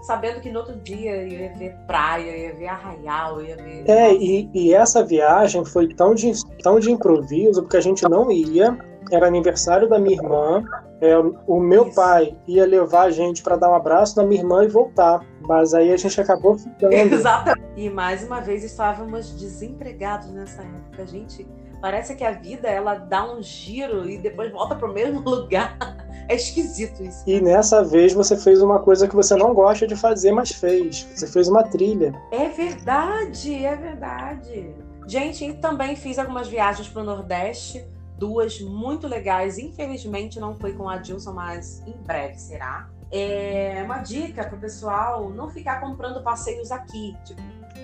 sabendo 0.02 0.40
que 0.40 0.50
no 0.50 0.60
outro 0.60 0.76
dia 0.76 1.16
eu 1.16 1.28
ia 1.28 1.54
ver 1.54 1.76
praia, 1.86 2.36
ia 2.36 2.54
ver 2.54 2.68
arraial, 2.68 3.42
ia 3.42 3.56
ver. 3.56 3.88
É, 3.88 4.14
e, 4.14 4.48
e 4.54 4.72
essa 4.72 5.04
viagem 5.04 5.64
foi 5.64 5.88
tão 5.94 6.14
de, 6.14 6.32
tão 6.62 6.78
de 6.78 6.90
improviso, 6.90 7.62
porque 7.62 7.76
a 7.76 7.82
gente 7.82 8.02
não 8.08 8.30
ia, 8.30 8.78
era 9.10 9.26
aniversário 9.26 9.88
da 9.88 9.98
minha 9.98 10.16
irmã, 10.16 10.64
é, 11.00 11.16
o 11.46 11.60
meu 11.60 11.86
Isso. 11.86 11.94
pai 11.94 12.36
ia 12.46 12.66
levar 12.66 13.02
a 13.02 13.10
gente 13.10 13.42
para 13.42 13.56
dar 13.56 13.70
um 13.70 13.74
abraço 13.74 14.16
na 14.16 14.24
minha 14.24 14.40
irmã 14.40 14.64
e 14.64 14.68
voltar. 14.68 15.24
Mas 15.42 15.72
aí 15.72 15.92
a 15.92 15.96
gente 15.96 16.20
acabou 16.20 16.58
ficando. 16.58 16.92
Exatamente. 16.92 17.68
E 17.76 17.88
mais 17.88 18.24
uma 18.24 18.40
vez 18.40 18.64
estávamos 18.64 19.30
desempregados 19.38 20.30
nessa 20.32 20.62
época. 20.62 21.06
Gente, 21.06 21.46
parece 21.80 22.16
que 22.16 22.24
a 22.24 22.32
vida 22.32 22.68
ela 22.68 22.94
dá 22.96 23.30
um 23.32 23.40
giro 23.40 24.08
e 24.08 24.18
depois 24.18 24.50
volta 24.50 24.74
para 24.74 24.90
o 24.90 24.92
mesmo 24.92 25.20
lugar. 25.28 25.78
É 26.28 26.34
esquisito 26.34 27.02
isso. 27.02 27.22
E 27.26 27.40
nessa 27.40 27.82
vez 27.82 28.12
você 28.12 28.36
fez 28.36 28.60
uma 28.60 28.80
coisa 28.80 29.08
que 29.08 29.14
você 29.14 29.34
não 29.34 29.54
gosta 29.54 29.86
de 29.86 29.96
fazer, 29.96 30.32
mas 30.32 30.50
fez. 30.50 31.06
Você 31.14 31.26
fez 31.26 31.48
uma 31.48 31.62
trilha. 31.62 32.12
É 32.32 32.48
verdade, 32.48 33.64
é 33.64 33.76
verdade. 33.76 34.74
Gente, 35.06 35.46
e 35.46 35.54
também 35.54 35.96
fiz 35.96 36.18
algumas 36.18 36.48
viagens 36.48 36.86
para 36.88 37.00
o 37.00 37.04
Nordeste 37.04 37.86
duas 38.18 38.60
muito 38.60 39.06
legais. 39.06 39.58
Infelizmente 39.58 40.38
não 40.38 40.54
foi 40.54 40.72
com 40.72 40.88
a 40.88 40.96
Dilson, 40.96 41.32
mas 41.32 41.82
em 41.86 41.96
breve 42.02 42.38
será. 42.38 42.90
É 43.10 43.82
uma 43.84 43.98
dica 43.98 44.44
para 44.44 44.56
o 44.56 44.60
pessoal 44.60 45.30
não 45.30 45.48
ficar 45.48 45.80
comprando 45.80 46.22
passeios 46.22 46.70
aqui. 46.70 47.16
Tipo, 47.24 47.40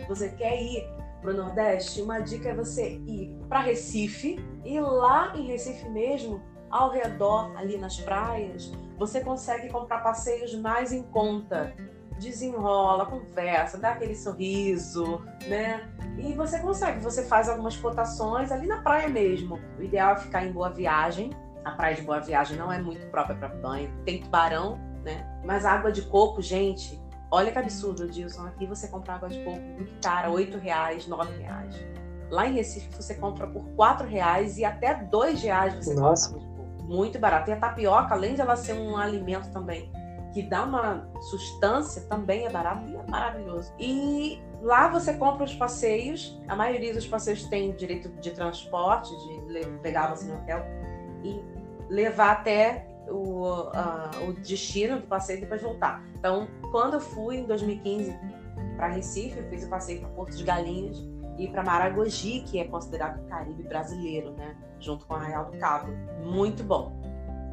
você 0.07 0.29
quer 0.29 0.61
ir 0.61 0.87
para 1.23 1.31
o 1.31 1.35
Nordeste, 1.35 2.03
uma 2.03 2.19
dica 2.19 2.51
é 2.51 2.55
você 2.55 3.01
ir 3.07 3.35
para 3.49 3.61
Recife 3.61 4.39
e 4.63 4.79
lá 4.79 5.33
em 5.35 5.47
Recife 5.47 5.89
mesmo, 5.89 6.43
ao 6.71 6.91
redor, 6.91 7.57
ali 7.57 7.79
nas 7.79 7.99
praias, 7.99 8.71
você 8.99 9.21
consegue 9.21 9.71
comprar 9.71 10.01
passeios 10.01 10.55
mais 10.55 10.93
em 10.93 11.03
conta. 11.03 11.73
Desenrola, 12.19 13.07
conversa, 13.07 13.79
dá 13.79 13.91
aquele 13.91 14.15
sorriso, 14.15 15.23
né? 15.49 15.89
E 16.19 16.33
você 16.33 16.59
consegue, 16.61 17.01
você 17.01 17.25
faz 17.25 17.49
algumas 17.49 17.77
cotações 17.77 18.53
ali 18.53 18.67
na 18.67 18.83
praia 18.83 19.09
mesmo. 19.09 19.59
O 19.79 19.83
ideal 19.83 20.15
é 20.15 20.17
ficar 20.17 20.45
em 20.45 20.53
Boa 20.53 20.71
Viagem. 20.71 21.31
A 21.65 21.73
praia 21.73 21.97
de 21.97 22.03
Boa 22.03 22.21
Viagem 22.21 22.57
não 22.57 22.73
é 22.73 22.81
muito 22.81 23.07
própria 23.09 23.37
para 23.37 23.49
banho, 23.49 23.91
tem 24.05 24.21
tubarão, 24.21 24.79
né? 25.03 25.27
Mas 25.45 25.65
água 25.65 25.91
de 25.91 26.03
coco, 26.03 26.41
gente, 26.41 27.01
olha 27.31 27.51
que 27.51 27.59
absurdo, 27.59 28.09
Dilson. 28.09 28.47
Aqui 28.47 28.67
você 28.67 28.87
compra 28.89 29.15
água 29.15 29.29
de 29.29 29.43
coco 29.43 29.61
muito 29.61 29.93
cara, 30.01 30.29
R$ 30.29 30.59
reais, 30.59 31.07
R$ 31.07 31.17
reais. 31.39 31.75
Lá 32.31 32.47
em 32.47 32.55
Recife 32.55 32.89
você 32.95 33.15
compra 33.15 33.47
por 33.47 33.65
R$ 33.65 34.07
reais 34.07 34.57
e 34.59 34.65
até 34.65 34.93
R$ 34.93 35.09
reais 35.43 35.75
você 35.75 35.95
Nossa. 35.95 36.33
compra 36.33 36.55
muito 36.85 37.19
barato. 37.19 37.51
E 37.51 37.53
a 37.53 37.57
tapioca, 37.57 38.15
além 38.15 38.35
de 38.35 38.41
ela 38.41 38.57
ser 38.57 38.75
um 38.75 38.97
alimento 38.97 39.51
também 39.51 39.91
que 40.35 40.43
dá 40.43 40.65
uma 40.65 41.09
sustância, 41.21 42.03
também 42.03 42.45
é 42.45 42.51
barato 42.51 42.87
e 42.89 42.97
é 42.97 43.03
maravilhoso. 43.09 43.73
E 43.79 44.43
lá 44.61 44.89
você 44.89 45.15
compra 45.15 45.45
os 45.45 45.55
passeios, 45.55 46.39
a 46.49 46.57
maioria 46.57 46.93
dos 46.93 47.07
passeios 47.07 47.45
tem 47.45 47.73
direito 47.77 48.09
de 48.21 48.33
transporte, 48.33 49.11
de 49.17 49.67
pegar 49.81 50.09
você 50.09 50.27
no 50.27 50.35
hotel 50.35 50.65
e 51.23 51.41
levar 51.89 52.33
até 52.33 52.89
o, 53.09 53.47
uh, 53.47 54.29
o 54.29 54.33
destino 54.33 55.01
do 55.01 55.07
passeio 55.07 55.39
e 55.39 55.41
depois 55.43 55.63
voltar. 55.63 56.05
Então, 56.19 56.49
quando 56.73 56.95
eu 56.95 57.01
fui 57.01 57.37
em 57.37 57.47
2015 57.47 58.19
para 58.77 58.89
Recife, 58.89 59.39
eu 59.39 59.49
fiz 59.49 59.65
o 59.65 59.69
passeio 59.69 60.01
para 60.01 60.09
Porto 60.11 60.37
de 60.37 60.43
Galinhas 60.43 60.99
e 61.39 61.47
para 61.49 61.63
Maragogi, 61.63 62.41
que 62.41 62.59
é 62.59 62.65
considerado 62.65 63.25
o 63.25 63.29
Caribe 63.29 63.63
brasileiro, 63.63 64.33
né? 64.33 64.57
Junto 64.81 65.07
com 65.07 65.15
Arraial 65.15 65.51
do 65.51 65.59
Cabo. 65.59 65.93
Muito 66.25 66.65
bom. 66.65 67.04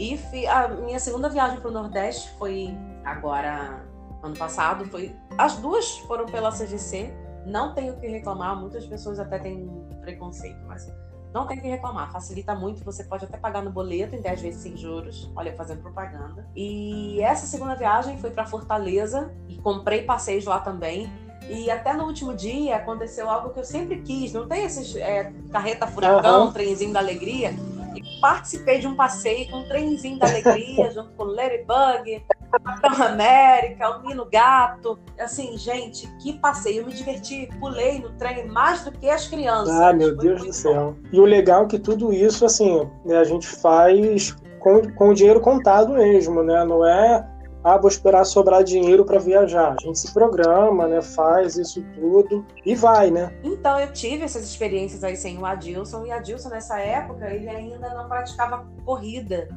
E 0.01 0.47
a 0.47 0.67
minha 0.67 0.99
segunda 0.99 1.29
viagem 1.29 1.59
para 1.59 1.69
o 1.69 1.71
Nordeste 1.71 2.31
foi 2.39 2.75
agora, 3.05 3.85
ano 4.23 4.35
passado. 4.35 4.83
Foi, 4.85 5.15
as 5.37 5.57
duas 5.57 5.99
foram 5.99 6.25
pela 6.25 6.49
CGC. 6.49 7.13
Não 7.45 7.75
tenho 7.75 7.93
o 7.93 7.99
que 7.99 8.07
reclamar, 8.07 8.59
muitas 8.59 8.83
pessoas 8.87 9.19
até 9.19 9.37
têm 9.37 9.69
preconceito, 10.01 10.59
mas 10.65 10.91
não 11.31 11.45
tem 11.45 11.59
que 11.59 11.67
reclamar, 11.67 12.11
facilita 12.11 12.55
muito. 12.55 12.83
Você 12.83 13.03
pode 13.03 13.25
até 13.25 13.37
pagar 13.37 13.63
no 13.63 13.69
boleto 13.69 14.15
em 14.15 14.21
10 14.21 14.41
vezes 14.41 14.61
sem 14.63 14.75
juros. 14.75 15.31
Olha, 15.35 15.55
fazendo 15.55 15.83
propaganda. 15.83 16.47
E 16.55 17.21
essa 17.21 17.45
segunda 17.45 17.75
viagem 17.75 18.17
foi 18.17 18.31
para 18.31 18.47
Fortaleza 18.47 19.31
e 19.47 19.55
comprei 19.59 20.01
passeios 20.01 20.45
lá 20.45 20.59
também. 20.59 21.11
E 21.47 21.69
até 21.69 21.93
no 21.93 22.05
último 22.05 22.33
dia 22.33 22.75
aconteceu 22.75 23.29
algo 23.29 23.51
que 23.51 23.59
eu 23.59 23.63
sempre 23.63 24.01
quis. 24.01 24.33
Não 24.33 24.47
tem 24.47 24.63
esses 24.63 24.95
é, 24.95 25.31
carreta 25.51 25.85
furacão, 25.85 26.45
uhum. 26.45 26.51
trenzinho 26.51 26.91
da 26.91 26.99
alegria? 26.99 27.53
E 27.95 28.19
participei 28.19 28.79
de 28.79 28.87
um 28.87 28.95
passeio 28.95 29.49
com 29.49 29.57
um 29.57 29.67
trenzinho 29.67 30.17
da 30.19 30.27
alegria, 30.27 30.89
junto 30.91 31.11
com 31.11 31.23
o 31.23 31.27
Ladybug, 31.27 32.23
Capitão 32.51 33.05
América, 33.05 33.97
o 33.97 34.01
Nino 34.01 34.27
Gato. 34.31 34.99
Assim, 35.19 35.57
gente, 35.57 36.07
que 36.21 36.33
passeio. 36.39 36.81
Eu 36.81 36.85
me 36.85 36.93
diverti, 36.93 37.49
pulei 37.59 37.99
no 37.99 38.11
trem 38.11 38.47
mais 38.47 38.83
do 38.83 38.91
que 38.91 39.09
as 39.09 39.27
crianças. 39.27 39.73
Ah, 39.79 39.93
meu 39.93 40.15
Foi 40.15 40.25
Deus 40.25 40.43
do 40.43 40.53
céu. 40.53 40.73
Bom. 40.73 41.09
E 41.11 41.19
o 41.19 41.25
legal 41.25 41.63
é 41.63 41.67
que 41.67 41.79
tudo 41.79 42.11
isso, 42.13 42.45
assim, 42.45 42.87
né, 43.05 43.17
a 43.17 43.23
gente 43.23 43.47
faz 43.47 44.35
com, 44.59 44.93
com 44.93 45.09
o 45.09 45.13
dinheiro 45.13 45.41
contado 45.41 45.93
mesmo, 45.93 46.43
né? 46.43 46.63
Não 46.63 46.85
é 46.85 47.27
ah, 47.63 47.77
vou 47.77 47.89
esperar 47.89 48.25
sobrar 48.25 48.63
dinheiro 48.63 49.05
para 49.05 49.19
viajar. 49.19 49.75
A 49.79 49.81
gente 49.81 49.99
se 49.99 50.11
programa, 50.11 50.87
né? 50.87 51.01
Faz 51.01 51.57
isso 51.57 51.83
tudo 51.93 52.43
e 52.65 52.75
vai, 52.75 53.11
né? 53.11 53.31
Então 53.43 53.79
eu 53.79 53.93
tive 53.93 54.23
essas 54.23 54.43
experiências 54.43 55.03
aí 55.03 55.15
sem 55.15 55.37
o 55.37 55.45
Adilson 55.45 56.05
e 56.05 56.11
Adilson 56.11 56.49
nessa 56.49 56.79
época 56.79 57.29
ele 57.29 57.47
ainda 57.47 57.93
não 57.93 58.07
praticava 58.07 58.65
corrida. 58.83 59.47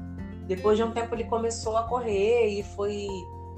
Depois 0.46 0.76
de 0.76 0.84
um 0.84 0.90
tempo 0.90 1.14
ele 1.14 1.24
começou 1.24 1.76
a 1.78 1.84
correr 1.84 2.48
e 2.48 2.62
foi 2.62 3.06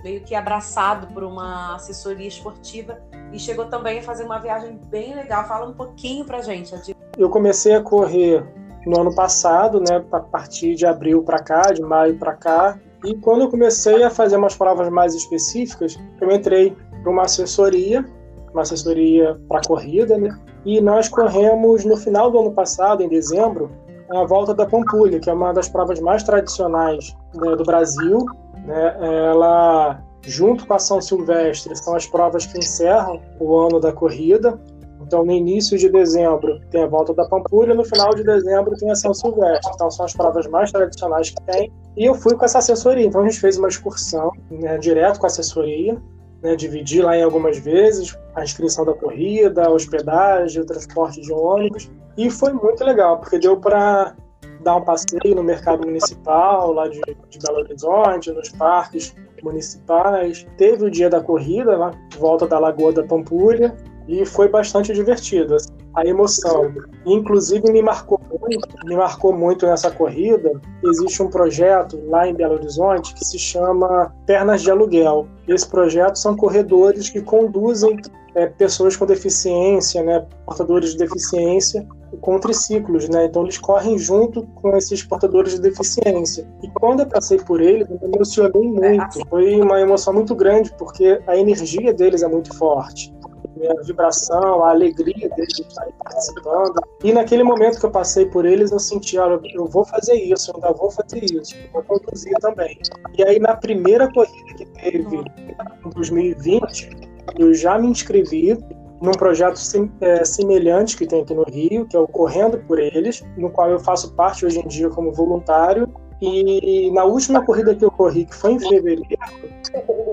meio 0.04 0.20
que 0.20 0.36
abraçado 0.36 1.08
por 1.08 1.24
uma 1.24 1.74
assessoria 1.74 2.28
esportiva 2.28 3.00
e 3.32 3.40
chegou 3.40 3.64
também 3.64 3.98
a 3.98 4.02
fazer 4.02 4.22
uma 4.22 4.38
viagem 4.38 4.78
bem 4.88 5.14
legal. 5.14 5.44
Fala 5.48 5.66
um 5.66 5.74
pouquinho 5.74 6.24
pra 6.24 6.40
gente, 6.40 6.72
Adilson. 6.72 6.92
Eu 7.18 7.28
comecei 7.30 7.74
a 7.74 7.82
correr 7.82 8.46
no 8.86 9.00
ano 9.00 9.12
passado, 9.12 9.80
né, 9.80 10.04
a 10.12 10.20
partir 10.20 10.76
de 10.76 10.86
abril 10.86 11.24
para 11.24 11.42
cá, 11.42 11.72
de 11.72 11.82
maio 11.82 12.16
para 12.16 12.34
cá, 12.34 12.78
e 13.04 13.14
quando 13.16 13.42
eu 13.42 13.50
comecei 13.50 14.02
a 14.02 14.10
fazer 14.10 14.36
umas 14.36 14.56
provas 14.56 14.88
mais 14.88 15.14
específicas, 15.14 15.98
eu 16.20 16.30
entrei 16.30 16.76
para 17.02 17.10
uma 17.10 17.22
assessoria, 17.22 18.04
uma 18.52 18.62
assessoria 18.62 19.38
para 19.48 19.60
corrida, 19.66 20.16
né? 20.18 20.36
E 20.64 20.80
nós 20.80 21.08
corremos 21.08 21.84
no 21.84 21.96
final 21.96 22.30
do 22.30 22.40
ano 22.40 22.52
passado, 22.52 23.02
em 23.02 23.08
dezembro, 23.08 23.70
a 24.10 24.24
volta 24.24 24.54
da 24.54 24.66
Pampulha, 24.66 25.20
que 25.20 25.28
é 25.28 25.32
uma 25.32 25.52
das 25.52 25.68
provas 25.68 26.00
mais 26.00 26.22
tradicionais 26.22 27.16
né, 27.34 27.54
do 27.54 27.64
Brasil. 27.64 28.24
Né? 28.64 28.96
Ela, 29.30 30.00
junto 30.22 30.66
com 30.66 30.74
a 30.74 30.78
São 30.78 31.00
Silvestre, 31.00 31.76
são 31.76 31.94
as 31.94 32.06
provas 32.06 32.46
que 32.46 32.58
encerram 32.58 33.20
o 33.38 33.56
ano 33.56 33.80
da 33.80 33.92
corrida. 33.92 34.58
Então, 35.06 35.24
no 35.24 35.30
início 35.30 35.78
de 35.78 35.88
dezembro 35.88 36.60
tem 36.70 36.82
a 36.82 36.86
volta 36.86 37.14
da 37.14 37.24
Pampulha, 37.28 37.74
no 37.74 37.84
final 37.84 38.12
de 38.12 38.24
dezembro 38.24 38.74
tem 38.76 38.90
a 38.90 38.94
São 38.96 39.14
Silvestre. 39.14 39.70
Então, 39.74 39.88
são 39.88 40.04
as 40.04 40.12
provas 40.12 40.48
mais 40.48 40.72
tradicionais 40.72 41.30
que 41.30 41.40
tem. 41.44 41.72
E 41.96 42.04
eu 42.04 42.14
fui 42.14 42.34
com 42.34 42.44
essa 42.44 42.58
assessoria. 42.58 43.06
Então, 43.06 43.20
a 43.20 43.24
gente 43.24 43.38
fez 43.38 43.56
uma 43.56 43.68
excursão 43.68 44.32
né, 44.50 44.76
direto 44.78 45.20
com 45.20 45.26
a 45.26 45.28
assessoria, 45.28 45.96
né, 46.42 46.56
dividi 46.56 47.00
lá 47.00 47.16
em 47.16 47.22
algumas 47.22 47.56
vezes 47.58 48.18
a 48.34 48.42
inscrição 48.42 48.84
da 48.84 48.94
corrida, 48.94 49.66
a 49.66 49.70
hospedagem, 49.70 50.60
o 50.60 50.66
transporte 50.66 51.20
de 51.20 51.32
ônibus. 51.32 51.88
E 52.16 52.28
foi 52.28 52.52
muito 52.52 52.82
legal, 52.82 53.18
porque 53.20 53.38
deu 53.38 53.56
para 53.58 54.16
dar 54.60 54.76
um 54.76 54.82
passeio 54.82 55.36
no 55.36 55.42
mercado 55.44 55.86
municipal, 55.86 56.72
lá 56.72 56.88
de, 56.88 57.00
de 57.28 57.38
Belo 57.38 57.60
Horizonte, 57.60 58.32
nos 58.32 58.48
parques 58.48 59.14
municipais. 59.40 60.44
Teve 60.58 60.86
o 60.86 60.90
dia 60.90 61.08
da 61.08 61.20
corrida, 61.20 61.76
lá, 61.76 61.92
volta 62.18 62.44
da 62.48 62.58
Lagoa 62.58 62.92
da 62.92 63.04
Pampulha 63.04 63.72
e 64.08 64.24
foi 64.24 64.48
bastante 64.48 64.92
divertido. 64.92 65.54
Assim, 65.54 65.72
a 65.94 66.04
emoção, 66.04 66.72
inclusive 67.06 67.72
me 67.72 67.82
marcou 67.82 68.20
muito, 68.30 68.68
me 68.84 68.96
marcou 68.96 69.32
muito 69.32 69.66
nessa 69.66 69.90
corrida. 69.90 70.52
Existe 70.84 71.22
um 71.22 71.28
projeto 71.28 71.98
lá 72.08 72.28
em 72.28 72.34
Belo 72.34 72.54
Horizonte 72.54 73.14
que 73.14 73.24
se 73.24 73.38
chama 73.38 74.14
Pernas 74.26 74.62
de 74.62 74.70
Aluguel. 74.70 75.26
Esse 75.48 75.66
projeto 75.66 76.16
são 76.16 76.36
corredores 76.36 77.08
que 77.08 77.22
conduzem 77.22 77.98
é, 78.34 78.46
pessoas 78.46 78.94
com 78.94 79.06
deficiência, 79.06 80.02
né, 80.02 80.26
portadores 80.44 80.90
de 80.90 80.98
deficiência, 80.98 81.86
com 82.20 82.38
triciclos, 82.38 83.08
né? 83.08 83.24
Então 83.24 83.42
eles 83.42 83.58
correm 83.58 83.98
junto 83.98 84.42
com 84.54 84.76
esses 84.76 85.02
portadores 85.02 85.54
de 85.54 85.60
deficiência. 85.60 86.46
E 86.62 86.68
quando 86.70 87.00
eu 87.00 87.06
passei 87.06 87.38
por 87.38 87.60
eles, 87.60 87.88
eu 87.88 88.08
me 88.08 88.16
emocionei 88.16 88.62
muito. 88.62 89.28
Foi 89.28 89.60
uma 89.60 89.80
emoção 89.80 90.12
muito 90.12 90.34
grande 90.34 90.72
porque 90.78 91.20
a 91.26 91.36
energia 91.36 91.92
deles 91.92 92.22
é 92.22 92.28
muito 92.28 92.56
forte 92.56 93.15
a 93.64 93.82
vibração, 93.82 94.64
a 94.64 94.70
alegria 94.70 95.28
deles 95.30 95.54
de 95.54 95.62
estarem 95.62 95.92
participando. 96.02 96.74
E 97.02 97.12
naquele 97.12 97.42
momento 97.42 97.78
que 97.78 97.86
eu 97.86 97.90
passei 97.90 98.26
por 98.26 98.44
eles, 98.44 98.70
eu 98.70 98.78
senti, 98.78 99.18
olha, 99.18 99.40
eu 99.54 99.66
vou 99.66 99.84
fazer 99.84 100.14
isso, 100.14 100.50
eu 100.50 100.56
ainda 100.56 100.72
vou 100.72 100.90
fazer 100.90 101.24
isso, 101.24 101.54
eu 101.56 101.70
vou 101.72 101.82
conduzir 101.82 102.34
também. 102.40 102.78
E 103.16 103.24
aí, 103.24 103.38
na 103.38 103.56
primeira 103.56 104.10
corrida 104.12 104.54
que 104.56 104.66
teve, 104.66 105.16
em 105.16 105.90
2020, 105.94 106.90
eu 107.38 107.54
já 107.54 107.78
me 107.78 107.88
inscrevi 107.88 108.58
num 109.00 109.12
projeto 109.12 109.60
é, 110.00 110.24
semelhante 110.24 110.96
que 110.96 111.06
tem 111.06 111.22
aqui 111.22 111.34
no 111.34 111.44
Rio, 111.44 111.86
que 111.86 111.96
é 111.96 112.00
o 112.00 112.06
Correndo 112.06 112.58
por 112.66 112.78
Eles, 112.78 113.22
no 113.36 113.50
qual 113.50 113.70
eu 113.70 113.78
faço 113.78 114.12
parte 114.14 114.46
hoje 114.46 114.58
em 114.58 114.66
dia 114.66 114.88
como 114.88 115.12
voluntário. 115.12 115.88
E 116.20 116.90
na 116.92 117.04
última 117.04 117.44
corrida 117.44 117.74
que 117.74 117.84
eu 117.84 117.90
corri, 117.90 118.24
que 118.24 118.34
foi 118.34 118.52
em 118.52 118.58
fevereiro, 118.58 119.02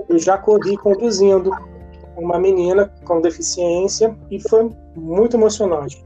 eu 0.06 0.18
já 0.18 0.36
corri 0.36 0.76
conduzindo 0.76 1.50
uma 2.16 2.38
menina 2.38 2.92
com 3.04 3.20
deficiência 3.20 4.16
e 4.30 4.40
foi 4.40 4.70
muito 4.96 5.36
emocionante. 5.36 6.02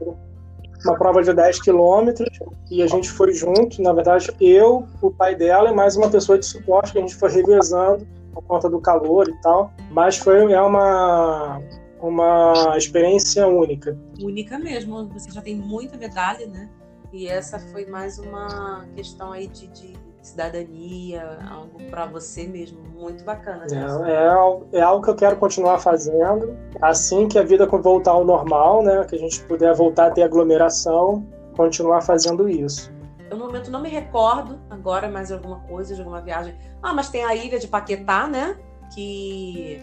Uma 0.85 0.97
prova 0.97 1.21
de 1.21 1.33
10 1.33 1.61
quilômetros 1.61 2.29
e 2.71 2.81
a 2.81 2.87
gente 2.87 3.09
foi 3.09 3.33
junto, 3.33 3.81
na 3.81 3.91
verdade, 3.91 4.31
eu, 4.39 4.87
o 5.01 5.11
pai 5.11 5.35
dela 5.35 5.69
e 5.69 5.75
mais 5.75 5.97
uma 5.97 6.09
pessoa 6.09 6.39
de 6.39 6.45
suporte 6.45 6.93
que 6.93 6.97
a 6.97 7.01
gente 7.01 7.15
foi 7.15 7.29
revezando 7.31 8.07
por 8.33 8.43
conta 8.43 8.69
do 8.69 8.79
calor 8.79 9.27
e 9.27 9.41
tal. 9.41 9.71
Mas 9.91 10.17
foi 10.17 10.51
é 10.51 10.61
uma, 10.61 11.61
uma 12.01 12.77
experiência 12.77 13.47
única. 13.47 13.97
Única 14.21 14.57
mesmo, 14.57 15.07
você 15.07 15.29
já 15.31 15.41
tem 15.41 15.55
muita 15.55 15.97
medalha, 15.97 16.47
né? 16.47 16.69
E 17.11 17.27
essa 17.27 17.59
foi 17.59 17.85
mais 17.85 18.19
uma 18.19 18.85
questão 18.95 19.31
aí 19.31 19.47
de, 19.47 19.67
de 19.67 20.08
cidadania, 20.21 21.39
algo 21.49 21.79
para 21.89 22.05
você 22.05 22.45
mesmo, 22.47 22.81
muito 22.93 23.23
bacana. 23.23 23.65
Né? 23.69 23.77
É, 24.05 24.77
é, 24.77 24.79
é, 24.79 24.81
algo 24.81 25.03
que 25.03 25.09
eu 25.09 25.15
quero 25.15 25.37
continuar 25.37 25.79
fazendo. 25.79 26.57
Assim 26.81 27.27
que 27.27 27.39
a 27.39 27.43
vida 27.43 27.65
voltar 27.65 28.11
ao 28.11 28.25
normal, 28.25 28.83
né, 28.83 29.05
que 29.05 29.15
a 29.15 29.19
gente 29.19 29.41
puder 29.45 29.73
voltar 29.73 30.07
a 30.07 30.11
ter 30.11 30.23
aglomeração, 30.23 31.25
continuar 31.55 32.01
fazendo 32.01 32.47
isso. 32.49 32.91
Eu 33.29 33.37
no 33.37 33.45
momento 33.45 33.69
não 33.69 33.81
me 33.81 33.89
recordo 33.89 34.59
agora 34.69 35.07
mais 35.07 35.31
alguma 35.31 35.59
coisa, 35.61 35.93
de 35.93 36.01
alguma 36.01 36.21
viagem. 36.21 36.55
Ah, 36.81 36.93
mas 36.93 37.09
tem 37.09 37.23
a 37.23 37.35
ilha 37.35 37.59
de 37.59 37.67
Paquetá, 37.67 38.27
né? 38.27 38.57
Que 38.93 39.79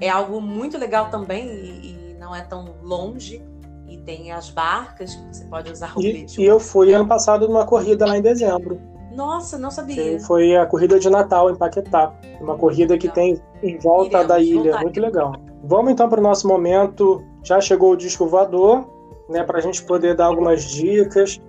é 0.00 0.08
algo 0.08 0.40
muito 0.40 0.78
legal 0.78 1.10
também 1.10 1.48
e, 1.48 2.12
e 2.12 2.16
não 2.18 2.34
é 2.34 2.42
tão 2.42 2.76
longe. 2.82 3.44
E 3.88 3.96
tem 3.98 4.30
as 4.30 4.50
barcas 4.50 5.14
que 5.14 5.26
você 5.26 5.44
pode 5.46 5.72
usar 5.72 5.96
o 5.96 6.02
E, 6.02 6.26
e 6.38 6.44
eu 6.44 6.60
fui 6.60 6.92
ano 6.92 7.08
passado 7.08 7.48
numa 7.48 7.64
corrida 7.64 8.06
lá 8.06 8.16
em 8.16 8.22
dezembro. 8.22 8.78
Nossa, 9.18 9.58
não 9.58 9.68
sabia. 9.68 9.96
que 9.96 10.20
foi 10.20 10.56
a 10.56 10.64
corrida 10.64 10.96
de 10.96 11.10
Natal 11.10 11.50
em 11.50 11.56
Paquetá. 11.56 12.14
Uma 12.40 12.56
corrida 12.56 12.96
que 12.96 13.08
tem 13.08 13.42
em 13.64 13.76
volta 13.76 14.18
Iremos, 14.18 14.28
da 14.28 14.38
ilha. 14.38 14.62
vontade. 14.62 14.84
Muito 14.84 15.00
legal. 15.00 15.32
Vamos 15.64 15.90
então 15.90 16.08
para 16.08 16.20
o 16.20 16.22
nosso 16.22 16.46
momento. 16.46 17.24
Já 17.42 17.60
chegou 17.60 17.90
o 17.90 17.96
disco 17.96 18.28
voador, 18.28 18.88
né? 19.28 19.42
Para 19.42 19.58
a 19.58 19.60
gente 19.60 19.82
poder 19.82 20.14
dar 20.14 20.26
algumas 20.26 20.62
dicas. 20.62 21.40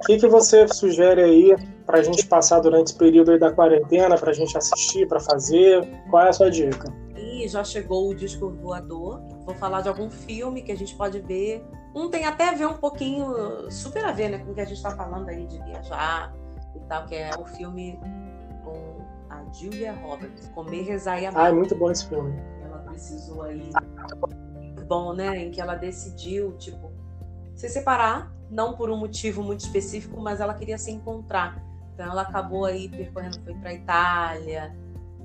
O 0.00 0.06
que, 0.06 0.16
que 0.16 0.26
você 0.26 0.66
sugere 0.68 1.22
aí 1.22 1.54
para 1.84 1.98
a 1.98 2.02
gente 2.02 2.24
passar 2.26 2.60
durante 2.60 2.86
esse 2.86 2.98
período 2.98 3.32
aí 3.32 3.38
da 3.38 3.52
quarentena, 3.52 4.16
para 4.16 4.30
a 4.30 4.34
gente 4.34 4.56
assistir, 4.56 5.06
para 5.06 5.20
fazer? 5.20 5.86
Qual 6.08 6.22
é 6.22 6.30
a 6.30 6.32
sua 6.32 6.50
dica? 6.50 6.90
E 7.14 7.46
já 7.46 7.62
chegou 7.62 8.08
o 8.08 8.14
disco 8.14 8.48
voador. 8.48 9.20
Vou 9.44 9.54
falar 9.54 9.82
de 9.82 9.90
algum 9.90 10.08
filme 10.08 10.62
que 10.62 10.72
a 10.72 10.76
gente 10.76 10.94
pode 10.94 11.20
ver. 11.20 11.62
Um 11.94 12.08
tem 12.08 12.24
até 12.24 12.48
a 12.48 12.54
ver 12.54 12.68
um 12.68 12.78
pouquinho, 12.78 13.70
super 13.70 14.02
a 14.06 14.12
ver, 14.12 14.30
né, 14.30 14.38
com 14.38 14.52
o 14.52 14.54
que 14.54 14.62
a 14.62 14.64
gente 14.64 14.78
está 14.78 14.92
falando 14.92 15.28
aí 15.28 15.44
de 15.44 15.62
viajar 15.62 16.32
tal, 16.88 17.06
que 17.06 17.14
é 17.14 17.30
o 17.38 17.44
filme 17.44 17.98
com 18.64 18.96
a 19.30 19.42
Julia 19.52 19.92
Roberts, 19.92 20.48
Comer, 20.54 20.82
Rezar 20.84 21.16
e 21.20 21.26
Ah, 21.26 21.28
é 21.28 21.28
Amar. 21.28 21.54
muito 21.54 21.74
bom 21.74 21.90
esse 21.90 22.06
filme. 22.08 22.34
Ela 22.64 22.78
precisou 22.78 23.42
aí. 23.42 23.70
Bom, 24.86 25.12
né? 25.12 25.36
Em 25.38 25.50
que 25.50 25.60
ela 25.60 25.74
decidiu, 25.74 26.52
tipo, 26.58 26.90
se 27.54 27.68
separar, 27.68 28.32
não 28.50 28.74
por 28.74 28.90
um 28.90 28.96
motivo 28.96 29.42
muito 29.42 29.60
específico, 29.60 30.20
mas 30.20 30.40
ela 30.40 30.54
queria 30.54 30.78
se 30.78 30.90
encontrar. 30.90 31.62
Então 31.94 32.06
ela 32.10 32.22
acabou 32.22 32.64
aí 32.64 32.88
percorrendo, 32.88 33.38
foi 33.44 33.54
para 33.54 33.74
Itália, 33.74 34.74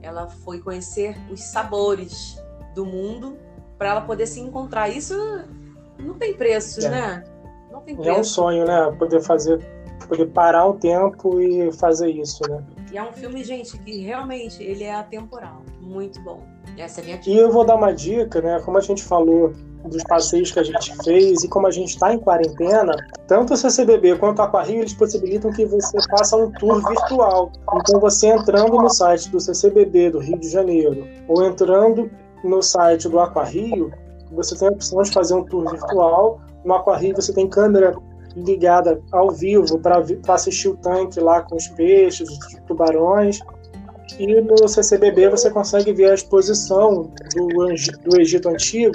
ela 0.02 0.28
foi 0.28 0.60
conhecer 0.60 1.16
os 1.32 1.40
sabores 1.42 2.38
do 2.76 2.86
mundo 2.86 3.38
para 3.78 3.90
ela 3.90 4.02
poder 4.02 4.26
se 4.28 4.40
encontrar. 4.40 4.90
Isso 4.90 5.16
não 6.00 6.16
tem 6.16 6.34
preço, 6.34 6.86
É. 6.86 6.90
né? 6.90 7.24
Não 7.72 7.82
tem 7.82 7.96
É 7.96 8.00
um 8.00 8.02
preço. 8.02 8.32
sonho, 8.34 8.66
né? 8.66 8.92
Poder 8.98 9.22
fazer, 9.22 9.60
poder 10.08 10.26
parar 10.28 10.68
um 10.68 10.74
tempo 10.78 11.40
e 11.40 11.72
fazer 11.74 12.10
isso, 12.10 12.42
né? 12.50 12.64
E 12.92 12.98
é 12.98 13.04
um 13.04 13.12
filme, 13.12 13.44
gente, 13.44 13.78
que 13.80 14.02
realmente 14.02 14.62
ele 14.62 14.84
é 14.84 14.94
atemporal. 14.94 15.62
Muito 15.82 16.22
bom. 16.22 16.42
Essa 16.78 17.00
é 17.00 17.04
a 17.04 17.06
minha 17.06 17.18
E 17.18 17.20
dica. 17.22 17.40
eu 17.40 17.52
vou 17.52 17.66
dar 17.66 17.76
uma 17.76 17.92
dica, 17.92 18.42
né? 18.42 18.60
Como 18.64 18.78
a 18.78 18.82
gente 18.82 19.04
falou 19.04 19.52
dos 19.86 20.04
passeios 20.04 20.52
que 20.52 20.60
a 20.60 20.64
gente 20.64 20.96
fez 21.04 21.44
e 21.44 21.48
como 21.50 21.68
a 21.68 21.72
gente 21.72 21.90
está 21.90 22.14
em 22.14 22.18
quarentena, 22.20 22.94
tanto 23.28 23.54
o 23.54 23.58
CCBB 23.58 24.18
quanto 24.18 24.42
a 24.42 24.46
Aquarrio, 24.46 24.80
eles 24.80 24.94
possibilitam 24.94 25.52
que 25.52 25.66
você 25.66 25.98
faça 26.10 26.38
um 26.38 26.50
tour 26.52 26.82
virtual. 26.88 27.52
Então, 27.76 28.00
você 28.00 28.28
entrando 28.28 28.78
no 28.78 28.90
site 28.90 29.30
do 29.30 29.40
CCBB 29.42 30.12
do 30.12 30.20
Rio 30.20 30.40
de 30.40 30.50
Janeiro 30.50 31.06
ou 31.28 31.44
entrando 31.44 32.10
no 32.44 32.62
site 32.62 33.10
do 33.10 33.20
Aquarrio, 33.20 33.92
você 34.32 34.58
tem 34.58 34.68
a 34.70 34.72
opção 34.72 35.02
de 35.02 35.12
fazer 35.12 35.34
um 35.34 35.44
tour 35.44 35.70
virtual. 35.70 36.40
No 36.64 36.76
Aquarrio, 36.76 37.16
você 37.16 37.34
tem 37.34 37.48
câmera 37.50 37.94
ligada 38.36 39.02
ao 39.12 39.32
vivo 39.32 39.80
para 39.80 40.04
assistir 40.30 40.70
o 40.70 40.78
tanque 40.78 41.20
lá 41.20 41.42
com 41.42 41.56
os 41.56 41.68
peixes, 41.68 42.30
os 42.30 42.40
tubarões. 42.68 43.40
E 44.20 44.42
no 44.42 44.68
CCBB 44.68 45.30
você 45.30 45.50
consegue 45.50 45.94
ver 45.94 46.12
a 46.12 46.14
exposição 46.14 47.12
do, 47.36 47.48
do 48.04 48.20
Egito 48.20 48.50
Antigo 48.50 48.94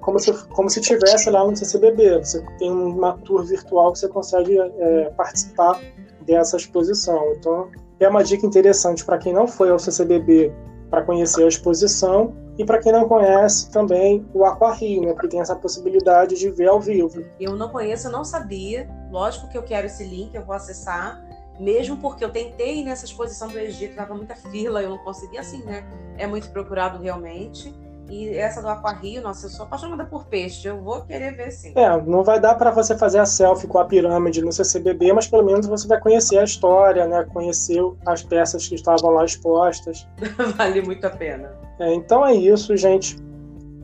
como 0.00 0.18
se, 0.18 0.32
como 0.48 0.68
se 0.68 0.80
tivesse 0.80 1.30
lá 1.30 1.44
no 1.44 1.56
CCBB. 1.56 2.18
Você 2.18 2.44
tem 2.58 2.70
uma 2.70 3.16
tour 3.18 3.44
virtual 3.44 3.92
que 3.92 4.00
você 4.00 4.08
consegue 4.08 4.58
é, 4.58 5.10
participar 5.16 5.80
dessa 6.26 6.56
exposição. 6.56 7.32
Então, 7.38 7.68
é 7.98 8.08
uma 8.08 8.22
dica 8.22 8.44
interessante 8.44 9.04
para 9.04 9.18
quem 9.18 9.32
não 9.32 9.46
foi 9.46 9.70
ao 9.70 9.78
CCBB 9.78 10.52
para 10.92 11.02
conhecer 11.02 11.42
a 11.42 11.48
exposição 11.48 12.34
e 12.58 12.66
para 12.66 12.78
quem 12.78 12.92
não 12.92 13.08
conhece 13.08 13.70
também 13.70 14.26
o 14.34 14.44
Aquarrio, 14.44 15.00
né, 15.00 15.14
porque 15.14 15.26
tem 15.26 15.40
essa 15.40 15.56
possibilidade 15.56 16.38
de 16.38 16.50
ver 16.50 16.68
ao 16.68 16.78
vivo. 16.78 17.24
Eu 17.40 17.56
não 17.56 17.70
conheço, 17.70 18.08
eu 18.08 18.12
não 18.12 18.22
sabia. 18.22 18.86
Lógico 19.10 19.48
que 19.48 19.56
eu 19.56 19.62
quero 19.62 19.86
esse 19.86 20.04
link, 20.04 20.34
eu 20.34 20.44
vou 20.44 20.54
acessar. 20.54 21.24
Mesmo 21.58 21.96
porque 21.96 22.22
eu 22.22 22.30
tentei 22.30 22.84
nessa 22.84 23.06
exposição 23.06 23.48
do 23.48 23.58
Egito, 23.58 23.96
tava 23.96 24.14
muita 24.14 24.36
fila, 24.36 24.82
eu 24.82 24.90
não 24.90 24.98
consegui 24.98 25.38
assim, 25.38 25.64
né? 25.64 25.82
É 26.18 26.26
muito 26.26 26.50
procurado 26.50 27.02
realmente. 27.02 27.74
E 28.08 28.28
essa 28.36 28.60
do 28.60 28.68
Aquarrio, 28.68 29.22
nossa, 29.22 29.46
eu 29.46 29.50
sou 29.50 29.64
apaixonada 29.64 30.04
por 30.04 30.26
peixe, 30.26 30.68
eu 30.68 30.80
vou 30.82 31.02
querer 31.02 31.34
ver 31.34 31.50
sim. 31.50 31.72
É, 31.76 32.00
não 32.02 32.22
vai 32.22 32.38
dar 32.40 32.54
para 32.56 32.70
você 32.70 32.96
fazer 32.96 33.18
a 33.18 33.26
selfie 33.26 33.66
com 33.66 33.78
a 33.78 33.84
pirâmide 33.84 34.42
no 34.42 34.52
CCBB, 34.52 35.12
mas 35.12 35.26
pelo 35.26 35.44
menos 35.44 35.66
você 35.66 35.86
vai 35.86 36.00
conhecer 36.00 36.38
a 36.38 36.44
história, 36.44 37.06
né? 37.06 37.24
Conhecer 37.32 37.80
as 38.06 38.22
peças 38.22 38.68
que 38.68 38.74
estavam 38.74 39.10
lá 39.10 39.24
expostas. 39.24 40.06
vale 40.56 40.82
muito 40.82 41.06
a 41.06 41.10
pena. 41.10 41.52
É, 41.78 41.94
então 41.94 42.26
é 42.26 42.34
isso, 42.34 42.76
gente. 42.76 43.16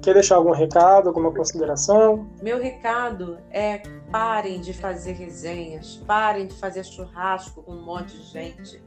Quer 0.02 0.14
deixar 0.14 0.36
algum 0.36 0.52
recado, 0.52 1.08
alguma 1.08 1.32
consideração? 1.32 2.28
Meu 2.40 2.60
recado 2.60 3.38
é 3.50 3.82
parem 4.10 4.60
de 4.60 4.72
fazer 4.72 5.12
resenhas, 5.12 6.02
parem 6.06 6.46
de 6.46 6.54
fazer 6.54 6.84
churrasco 6.84 7.62
com 7.62 7.72
um 7.72 7.84
monte 7.84 8.16
de 8.16 8.22
gente. 8.24 8.82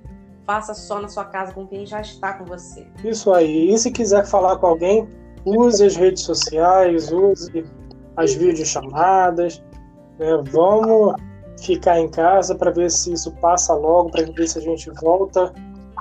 Faça 0.46 0.74
só 0.74 1.00
na 1.00 1.08
sua 1.08 1.26
casa 1.26 1.54
com 1.54 1.68
quem 1.68 1.86
já 1.86 2.02
está 2.02 2.34
com 2.34 2.46
você. 2.46 2.88
Isso 3.04 3.32
aí. 3.32 3.74
E 3.74 3.78
se 3.78 3.92
quiser 3.92 4.26
falar 4.26 4.58
com 4.58 4.66
alguém, 4.66 5.08
use 5.46 5.84
as 5.84 5.96
redes 5.96 6.24
sociais, 6.24 7.12
use 7.12 7.66
as 8.18 8.34
videochamadas. 8.34 9.64
Né? 10.20 10.42
Vamos 10.52 11.16
ficar 11.62 12.00
em 12.00 12.10
casa 12.10 12.56
para 12.56 12.72
ver 12.72 12.90
se 12.90 13.14
isso 13.14 13.32
passa 13.38 13.74
logo, 13.74 14.12
para 14.12 14.24
ver 14.32 14.48
se 14.48 14.58
a 14.58 14.62
gente 14.62 14.90
volta 15.02 15.54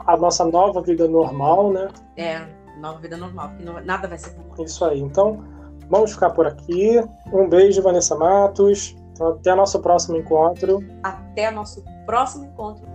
à 0.06 0.16
nossa 0.16 0.44
nova 0.44 0.80
vida 0.80 1.06
normal, 1.06 1.72
né? 1.72 1.88
É, 2.16 2.40
nova 2.78 2.98
vida 2.98 3.16
normal, 3.16 3.48
porque 3.50 3.64
não- 3.64 3.80
nada 3.84 4.08
vai 4.08 4.18
ser 4.18 4.30
como. 4.34 4.64
Isso 4.64 4.84
aí. 4.84 5.00
Então, 5.00 5.44
vamos 5.88 6.12
ficar 6.12 6.30
por 6.30 6.46
aqui. 6.46 7.02
Um 7.32 7.48
beijo, 7.48 7.82
Vanessa 7.82 8.16
Matos. 8.16 8.96
Então, 9.12 9.28
até 9.32 9.54
nosso 9.54 9.78
próximo 9.80 10.16
encontro. 10.16 10.82
Até 11.02 11.50
nosso 11.50 11.84
próximo 12.06 12.46
encontro. 12.46 12.86